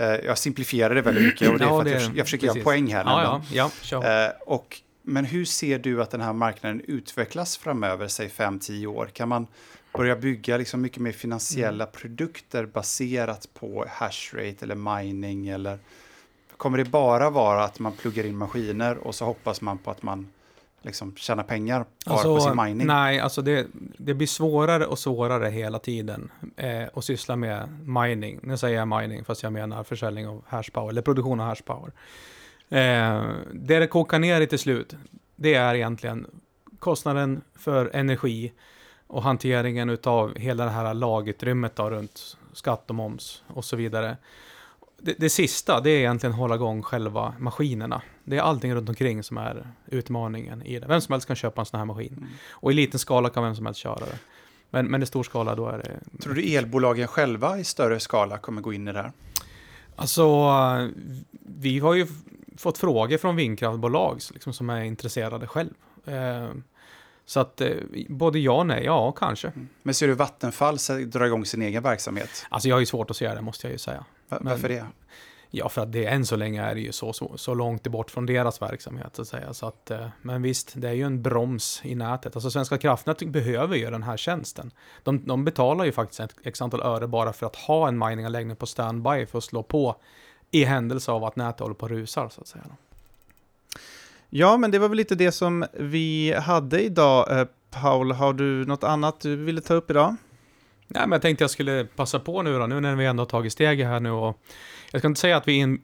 [0.00, 2.62] Uh, jag simplifierar det väldigt mycket och det är för att jag, jag försöker göra
[2.62, 3.04] poäng här.
[3.04, 8.08] Ja, ja, ja, uh, och, men hur ser du att den här marknaden utvecklas framöver,
[8.08, 9.06] säg 5-10 år?
[9.06, 9.46] Kan man
[9.92, 11.92] börja bygga liksom mycket mer finansiella mm.
[11.92, 15.48] produkter baserat på hashrate eller mining?
[15.48, 15.78] Eller
[16.56, 20.02] kommer det bara vara att man pluggar in maskiner och så hoppas man på att
[20.02, 20.28] man
[20.88, 22.86] liksom tjäna pengar bara alltså, på sin mining?
[22.86, 23.66] Nej, alltså det,
[23.98, 28.40] det blir svårare och svårare hela tiden eh, att syssla med mining.
[28.42, 31.92] Nu säger jag mining, fast jag menar försäljning av hashpower, eller produktion av hashpower.
[32.68, 33.22] Eh,
[33.52, 34.94] det det kokar ner i till slut,
[35.36, 36.26] det är egentligen
[36.78, 38.52] kostnaden för energi
[39.06, 44.16] och hanteringen av hela det här lagutrymmet då, runt skatt och moms och så vidare
[45.02, 48.02] det, det, sista, det är egentligen hålla igång själva maskinerna.
[48.24, 50.86] Det är allting runt omkring som är utmaningen i det.
[50.86, 52.14] Vem som helst kan köpa en sån här maskin.
[52.16, 52.28] Mm.
[52.50, 54.18] Och i liten skala kan vem som helst köra det.
[54.70, 56.18] Men, men i stor skala då är det...
[56.22, 59.12] Tror du elbolagen själva i större skala kommer gå in i det här?
[59.96, 60.24] Alltså,
[61.42, 62.06] vi har ju
[62.56, 65.70] fått frågor från vindkraftbolag liksom, som är intresserade själv.
[66.06, 66.50] Eh,
[67.28, 67.70] så att eh,
[68.08, 69.48] både ja och nej, ja kanske.
[69.48, 69.68] Mm.
[69.82, 70.76] Men ser du Vattenfall
[71.06, 72.46] dra igång sin egen verksamhet?
[72.48, 74.04] Alltså jag har ju svårt att se det, måste jag ju säga.
[74.28, 74.86] Varför det?
[75.50, 78.10] Ja, för att det, än så länge är det ju så, så, så långt bort
[78.10, 79.54] från deras verksamhet, så att säga.
[79.54, 82.36] Så att, eh, men visst, det är ju en broms i nätet.
[82.36, 84.70] Alltså Svenska kraftnät behöver ju den här tjänsten.
[85.02, 88.56] De, de betalar ju faktiskt ett x antal öre bara för att ha en mininganläggning
[88.56, 89.96] på standby för att slå på
[90.50, 92.64] i händelse av att nätet håller på och rusar, så att säga.
[94.30, 97.40] Ja, men det var väl lite det som vi hade idag.
[97.40, 100.16] Eh, Paul, har du något annat du ville ta upp idag?
[100.88, 103.26] Nej, men jag tänkte jag skulle passa på nu då, nu när vi ändå har
[103.26, 104.40] tagit steget här nu och
[104.90, 105.80] jag ska inte säga att vi in,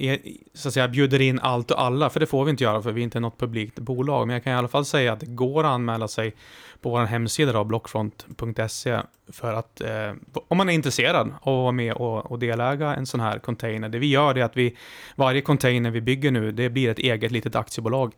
[0.54, 2.92] så att säga, bjuder in allt och alla, för det får vi inte göra, för
[2.92, 4.26] vi är inte något publikt bolag.
[4.26, 6.34] Men jag kan i alla fall säga att det går att anmäla sig
[6.80, 8.98] på vår hemsida, då, blockfront.se,
[9.32, 10.12] för att eh,
[10.48, 13.88] om man är intresserad av att vara med och, och deläga en sån här container.
[13.88, 14.76] Det vi gör är att vi,
[15.16, 18.12] varje container vi bygger nu, det blir ett eget litet aktiebolag.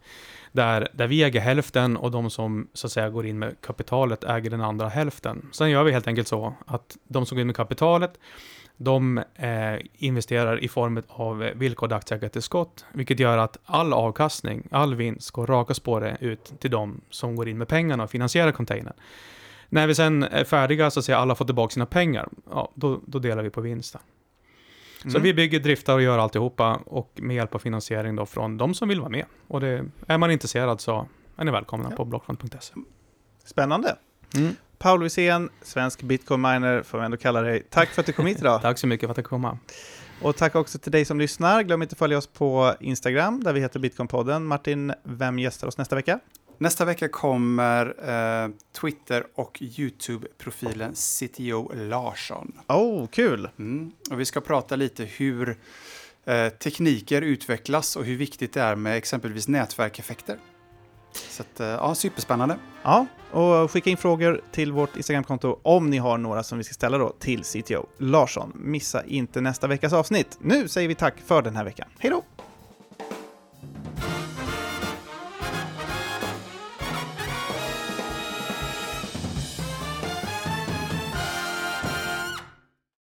[0.56, 4.24] Där, där vi äger hälften och de som så att säga går in med kapitalet
[4.24, 5.48] äger den andra hälften.
[5.52, 8.18] Sen gör vi helt enkelt så att de som går in med kapitalet
[8.76, 15.30] de eh, investerar i form av villkorad aktieägartillskott, vilket gör att all avkastning, all vinst
[15.30, 18.94] går raka spåret ut till de som går in med pengarna och finansierar containern.
[19.68, 23.00] När vi sen är färdiga, så att säga alla får tillbaka sina pengar, ja, då,
[23.06, 24.00] då delar vi på vinsten.
[25.02, 25.12] Mm.
[25.12, 28.74] Så vi bygger, driftar och gör alltihopa och med hjälp av finansiering då från de
[28.74, 29.24] som vill vara med.
[29.48, 31.96] Och det, är man intresserad så är ni välkomna ja.
[31.96, 32.74] på blockfront.se.
[33.44, 33.96] Spännande.
[34.36, 34.56] Mm.
[34.78, 37.62] Paul Wisén, svensk bitcoin-miner får vi ändå kalla dig.
[37.70, 38.62] Tack för att du kom hit idag.
[38.62, 39.58] tack så mycket för att jag kom.
[40.22, 41.62] Och tack också till dig som lyssnar.
[41.62, 44.46] Glöm inte att följa oss på Instagram, där vi heter Bitcoinpodden.
[44.46, 46.20] Martin, vem gästar oss nästa vecka?
[46.58, 48.50] Nästa vecka kommer eh,
[48.80, 52.52] Twitter och YouTube-profilen CTO Larsson.
[52.68, 53.48] Oh, kul!
[53.58, 53.92] Mm.
[54.10, 55.56] Och vi ska prata lite hur
[56.24, 60.38] eh, tekniker utvecklas och hur viktigt det är med exempelvis nätverkeffekter.
[61.12, 62.58] Så att, eh, ja, superspännande.
[62.82, 66.74] Ja, och skicka in frågor till vårt Instagramkonto om ni har några som vi ska
[66.74, 68.52] ställa då till CTO Larsson.
[68.54, 70.38] Missa inte nästa veckas avsnitt.
[70.40, 71.88] Nu säger vi tack för den här veckan.
[71.98, 72.22] Hej då!